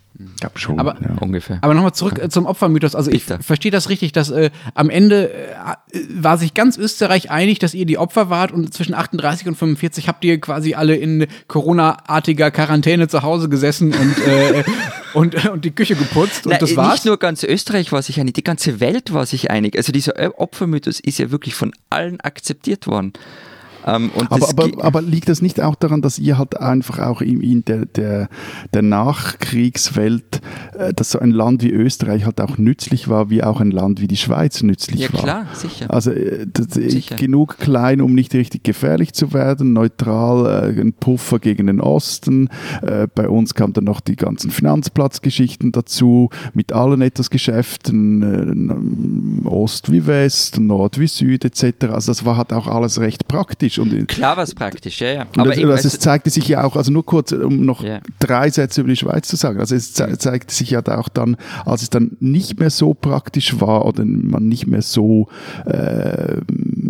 [0.42, 0.80] gab schon.
[0.80, 1.16] Aber- ja.
[1.22, 1.60] ungefähr.
[1.62, 2.94] Aber nochmal zurück äh, zum Opfermythos.
[2.96, 3.42] Also ich Bitte.
[3.44, 5.54] verstehe das richtig, dass äh, am Ende äh,
[6.14, 10.08] war sich ganz Österreich einig, dass ihr die Opfer wart und zwischen 38 und 45
[10.10, 14.64] habt ihr quasi alle in Corona-artiger Quarantäne zu Hause gesessen und, äh,
[15.14, 16.94] und, äh, und die Küche geputzt und Nein, das war's.
[16.94, 19.78] Nicht nur ganz Österreich war sich einig, die ganze Welt war sich einig.
[19.78, 23.14] Also dieser Opfermythos ist ja wirklich von allen akzeptiert worden.
[23.86, 27.42] Ähm, Aber, aber, aber liegt das nicht auch daran, dass ihr halt einfach auch in,
[27.42, 28.30] in der, der,
[28.74, 30.42] der Nachkriegswelt,
[30.78, 34.02] äh, dass so ein Land wie Österreich halt auch nützlich war, wie auch ein Land
[34.02, 35.22] wie die Schweiz nützlich ja war?
[35.22, 35.86] klar, sicher.
[35.90, 37.16] Also äh, das, äh, Sicher.
[37.16, 42.50] genug klein, um nicht richtig gefährlich zu werden, neutral, äh, ein Puffer gegen den Osten.
[42.82, 49.48] Äh, bei uns kamen dann noch die ganzen Finanzplatzgeschichten dazu, mit allen etwas Geschäften, äh,
[49.48, 51.86] Ost wie West, Nord wie Süd etc.
[51.92, 53.79] Also das war halt auch alles recht praktisch.
[53.80, 55.22] Und, und Klar war es praktisch, ja, ja.
[55.24, 58.00] eben, das, also- es zeigte sich ja auch, also nur kurz, um noch Ja.
[58.20, 59.60] drei Sätze über die Schweiz zu sagen.
[59.60, 63.60] Also es ze zeigte sich ja auch dann, als es dann nicht mehr so praktisch
[63.60, 65.28] war oder man nicht mehr so
[65.66, 66.38] äh,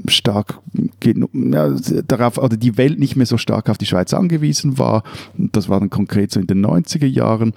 [0.07, 0.59] stark
[1.03, 1.75] ja,
[2.07, 5.03] darauf, oder die Welt nicht mehr so stark auf die Schweiz angewiesen war.
[5.37, 7.53] Das war dann konkret so in den 90er Jahren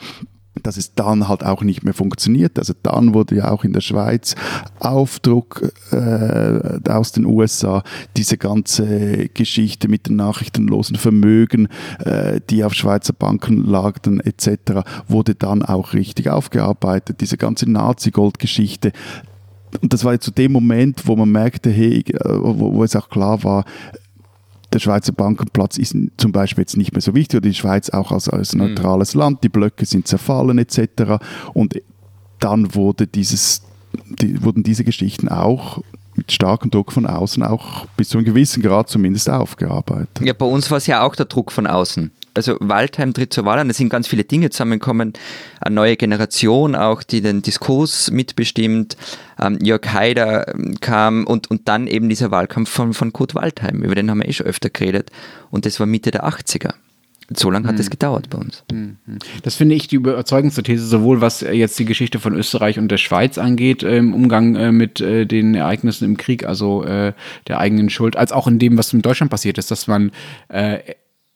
[0.63, 2.59] dass es dann halt auch nicht mehr funktioniert.
[2.59, 4.35] Also dann wurde ja auch in der Schweiz
[4.81, 7.83] Aufdruck äh, aus den USA,
[8.17, 11.69] diese ganze Geschichte mit den nachrichtenlosen Vermögen,
[12.01, 17.21] äh, die auf Schweizer Banken lagen etc., wurde dann auch richtig aufgearbeitet.
[17.21, 18.93] Diese ganze Nazi-Gold-Geschichte.
[19.81, 22.95] Und das war jetzt zu dem Moment, wo man merkte, hey, äh, wo, wo es
[22.95, 23.65] auch klar war,
[24.73, 28.13] der Schweizer Bankenplatz ist zum Beispiel jetzt nicht mehr so wichtig oder die Schweiz auch
[28.13, 28.61] als, als mhm.
[28.61, 29.21] neutrales mhm.
[29.21, 31.23] Land, die Blöcke sind zerfallen etc.
[31.53, 31.81] Und
[32.39, 33.63] dann wurde dieses,
[34.21, 35.83] die, wurden diese Geschichten auch
[36.15, 40.21] mit starkem Druck von außen auch bis zu einem gewissen Grad zumindest aufgearbeitet.
[40.21, 43.45] Ja, bei uns war es ja auch der Druck von außen also Waldheim tritt zur
[43.45, 45.13] Wahl an, es sind ganz viele Dinge zusammengekommen,
[45.61, 48.97] eine neue Generation auch, die den Diskurs mitbestimmt,
[49.39, 53.83] ähm, Jörg Haider ähm, kam und, und dann eben dieser Wahlkampf von, von Kurt Waldheim,
[53.83, 55.11] über den haben wir eh schon öfter geredet
[55.51, 56.75] und das war Mitte der 80er.
[57.35, 57.91] So lange hat es mhm.
[57.91, 58.65] gedauert bei uns.
[58.71, 58.97] Mhm.
[59.43, 62.99] Das finde ich die überzeugendste These, sowohl was jetzt die Geschichte von Österreich und der
[62.99, 67.13] Schweiz angeht, äh, im Umgang äh, mit äh, den Ereignissen im Krieg, also äh,
[67.49, 70.11] der eigenen Schuld, als auch in dem, was in Deutschland passiert ist, dass man
[70.49, 70.79] äh,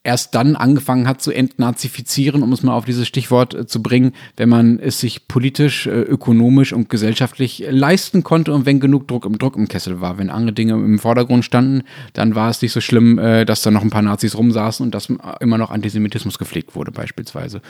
[0.06, 4.12] erst dann angefangen hat zu entnazifizieren, um es mal auf dieses Stichwort äh, zu bringen,
[4.36, 9.26] wenn man es sich politisch, äh, ökonomisch und gesellschaftlich leisten konnte und wenn genug Druck
[9.26, 10.16] im Druck im Kessel war.
[10.16, 11.82] Wenn andere Dinge im Vordergrund standen,
[12.12, 14.94] dann war es nicht so schlimm, äh, dass da noch ein paar Nazis rumsaßen und
[14.94, 17.60] dass immer noch Antisemitismus gepflegt wurde beispielsweise.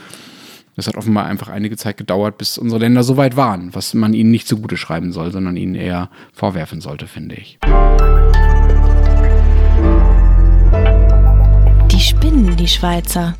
[0.76, 4.12] Das hat offenbar einfach einige Zeit gedauert, bis unsere Länder so weit waren, was man
[4.12, 7.58] ihnen nicht zugute schreiben soll, sondern ihnen eher vorwerfen sollte, finde ich.
[12.26, 13.36] Spinnen die Schweizer?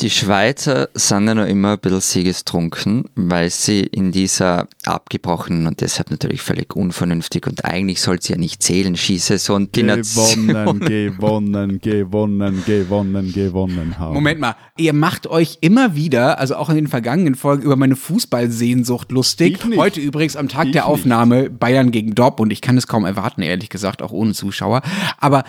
[0.00, 5.80] Die Schweizer sind ja noch immer ein bisschen siegestrunken, weil sie in dieser abgebrochenen und
[5.80, 10.80] deshalb natürlich völlig unvernünftig und eigentlich soll sie ja nicht zählen, schieße so ein Gewonnen,
[10.80, 14.14] gewonnen, gewonnen, gewonnen, gewonnen haben.
[14.14, 17.94] Moment mal, ihr macht euch immer wieder, also auch in den vergangenen Folgen, über meine
[17.94, 19.60] Fußballsehnsucht lustig.
[19.76, 21.60] Heute übrigens am Tag ich der Aufnahme nicht.
[21.60, 22.52] Bayern gegen Dortmund.
[22.52, 24.82] Ich kann es kaum erwarten, ehrlich gesagt, auch ohne Zuschauer.
[25.18, 25.44] Aber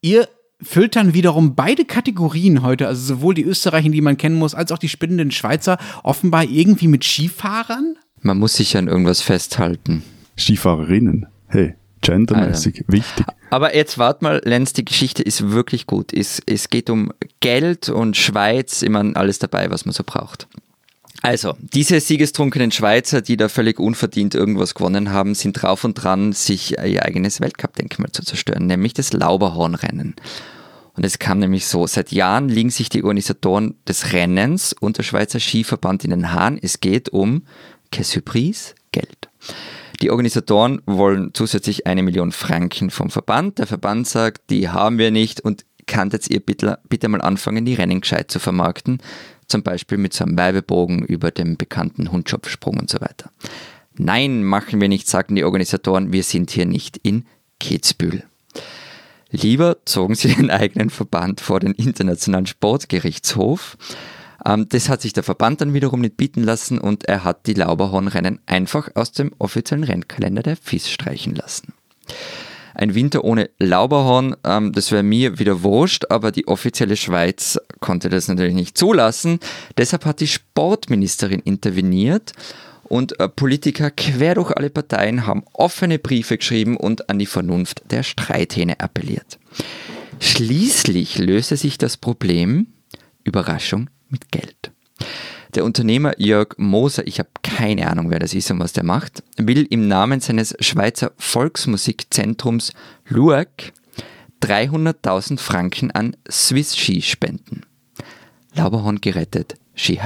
[0.00, 0.26] ihr
[0.62, 4.72] füllt dann wiederum beide Kategorien heute, also sowohl die Österreicher, die man kennen muss, als
[4.72, 7.96] auch die spinnenden Schweizer, offenbar irgendwie mit Skifahrern?
[8.22, 10.02] Man muss sich an irgendwas festhalten.
[10.36, 12.92] Skifahrerinnen, hey, gendermäßig, Alter.
[12.92, 13.26] wichtig.
[13.50, 16.12] Aber jetzt wart mal, Lenz, die Geschichte ist wirklich gut.
[16.12, 20.46] Es, es geht um Geld und Schweiz, immer alles dabei, was man so braucht.
[21.22, 26.32] Also, diese siegestrunkenen Schweizer, die da völlig unverdient irgendwas gewonnen haben, sind drauf und dran,
[26.32, 30.14] sich ihr eigenes Weltcup-Denkmal zu zerstören, nämlich das Lauberhornrennen.
[30.96, 35.02] Und es kam nämlich so, seit Jahren liegen sich die Organisatoren des Rennens und der
[35.02, 36.58] Schweizer Skiverband in den Haaren.
[36.60, 37.42] Es geht um
[38.02, 39.28] Surprise, Geld.
[40.00, 43.58] Die Organisatoren wollen zusätzlich eine Million Franken vom Verband.
[43.58, 47.64] Der Verband sagt, die haben wir nicht und kann jetzt ihr bitte, bitte mal anfangen,
[47.64, 48.98] die Rennen gescheit zu vermarkten
[49.50, 53.30] zum Beispiel mit so einem Weibebogen über dem bekannten Hundschopfsprung und so weiter.
[53.96, 57.26] Nein, machen wir nicht, sagen die Organisatoren, wir sind hier nicht in
[57.58, 58.24] Kitzbühel.
[59.30, 63.76] Lieber zogen sie den eigenen Verband vor den Internationalen Sportgerichtshof.
[64.44, 67.54] Ähm, das hat sich der Verband dann wiederum nicht bieten lassen und er hat die
[67.54, 71.74] Lauberhornrennen einfach aus dem offiziellen Rennkalender der FIS streichen lassen.
[72.74, 78.08] Ein Winter ohne Lauberhorn, ähm, das wäre mir wieder wurscht, aber die offizielle Schweiz konnte
[78.08, 79.38] das natürlich nicht zulassen.
[79.76, 82.32] Deshalb hat die Sportministerin interveniert
[82.84, 87.82] und äh, Politiker quer durch alle Parteien haben offene Briefe geschrieben und an die Vernunft
[87.90, 89.38] der Streithähne appelliert.
[90.18, 92.66] Schließlich löste sich das Problem,
[93.24, 94.72] Überraschung, mit Geld.
[95.54, 99.24] Der Unternehmer Jörg Moser, ich habe keine Ahnung, wer das ist und was der macht,
[99.36, 102.72] will im Namen seines Schweizer Volksmusikzentrums
[103.08, 103.72] LUAC
[104.42, 107.62] 300.000 Franken an Swiss Ski spenden.
[108.54, 109.98] Lauberhorn gerettet, Ski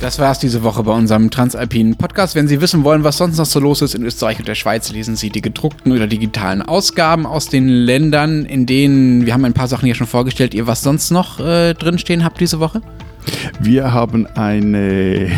[0.00, 2.34] Das war es diese Woche bei unserem Transalpinen Podcast.
[2.34, 4.90] Wenn Sie wissen wollen, was sonst noch so los ist in Österreich und der Schweiz,
[4.90, 9.52] lesen Sie die gedruckten oder digitalen Ausgaben aus den Ländern, in denen, wir haben ein
[9.52, 12.80] paar Sachen hier schon vorgestellt, ihr was sonst noch äh, drinstehen habt diese Woche?
[13.60, 15.30] Wir haben eine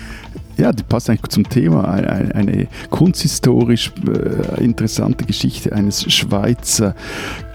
[0.58, 1.88] ja, die passt eigentlich zum Thema.
[1.88, 6.94] Eine, eine kunsthistorisch äh, interessante Geschichte eines Schweizer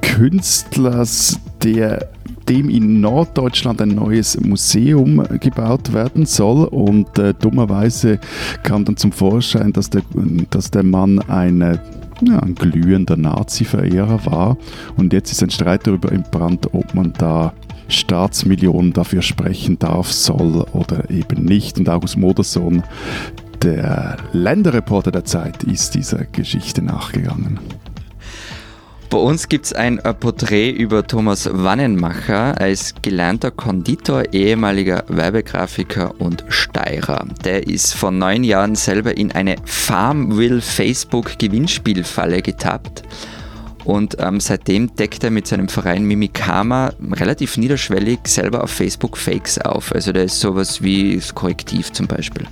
[0.02, 2.10] Künstlers, der
[2.50, 6.66] dem in Norddeutschland ein neues Museum gebaut werden soll.
[6.66, 8.20] Und äh, dummerweise
[8.64, 10.02] kam dann zum Vorschein, dass der,
[10.50, 11.82] dass der Mann eine
[12.22, 14.58] ja, ein glühender Nazi-Verehrer war.
[14.98, 17.54] Und jetzt ist ein Streit darüber entbrannt, ob man da
[17.90, 21.78] Staatsmillionen dafür sprechen darf, soll oder eben nicht.
[21.80, 22.84] Und August Modersohn,
[23.62, 27.60] der Länderreporter der Zeit, ist dieser Geschichte nachgegangen.
[29.10, 32.56] Bei uns gibt es ein Porträt über Thomas Wannenmacher.
[32.60, 37.26] Er ist gelernter Konditor, ehemaliger Werbegrafiker und Steirer.
[37.46, 43.04] Der ist vor neun Jahren selber in eine Farmville Facebook Gewinnspielfalle getappt.
[43.86, 49.58] Und ähm, seitdem deckt er mit seinem Verein Mimikama relativ niederschwellig selber auf Facebook Fakes
[49.58, 49.96] auf.
[49.96, 52.46] Also der ist sowas wie das Korrektiv zum Beispiel.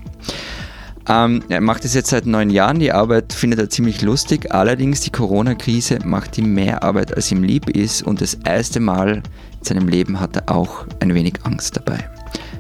[1.08, 2.80] Ähm, er macht es jetzt seit neun Jahren.
[2.80, 4.52] Die Arbeit findet er ziemlich lustig.
[4.52, 8.04] Allerdings die Corona-Krise macht ihm mehr Arbeit, als ihm lieb ist.
[8.04, 12.00] Und das erste Mal in seinem Leben hat er auch ein wenig Angst dabei.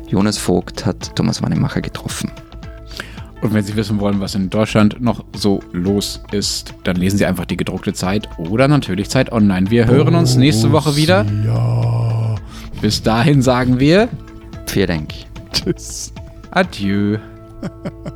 [0.08, 2.32] Jonas Vogt hat Thomas Wannemacher getroffen.
[3.42, 7.26] Und wenn Sie wissen wollen, was in Deutschland noch so los ist, dann lesen Sie
[7.26, 9.70] einfach die gedruckte Zeit oder natürlich Zeit online.
[9.70, 11.26] Wir hören uns nächste Woche wieder.
[11.46, 12.36] Ja.
[12.82, 14.10] Bis dahin sagen wir
[14.68, 15.14] Vielen Dank.
[15.54, 16.12] Tschüss.
[16.52, 17.18] Adieu.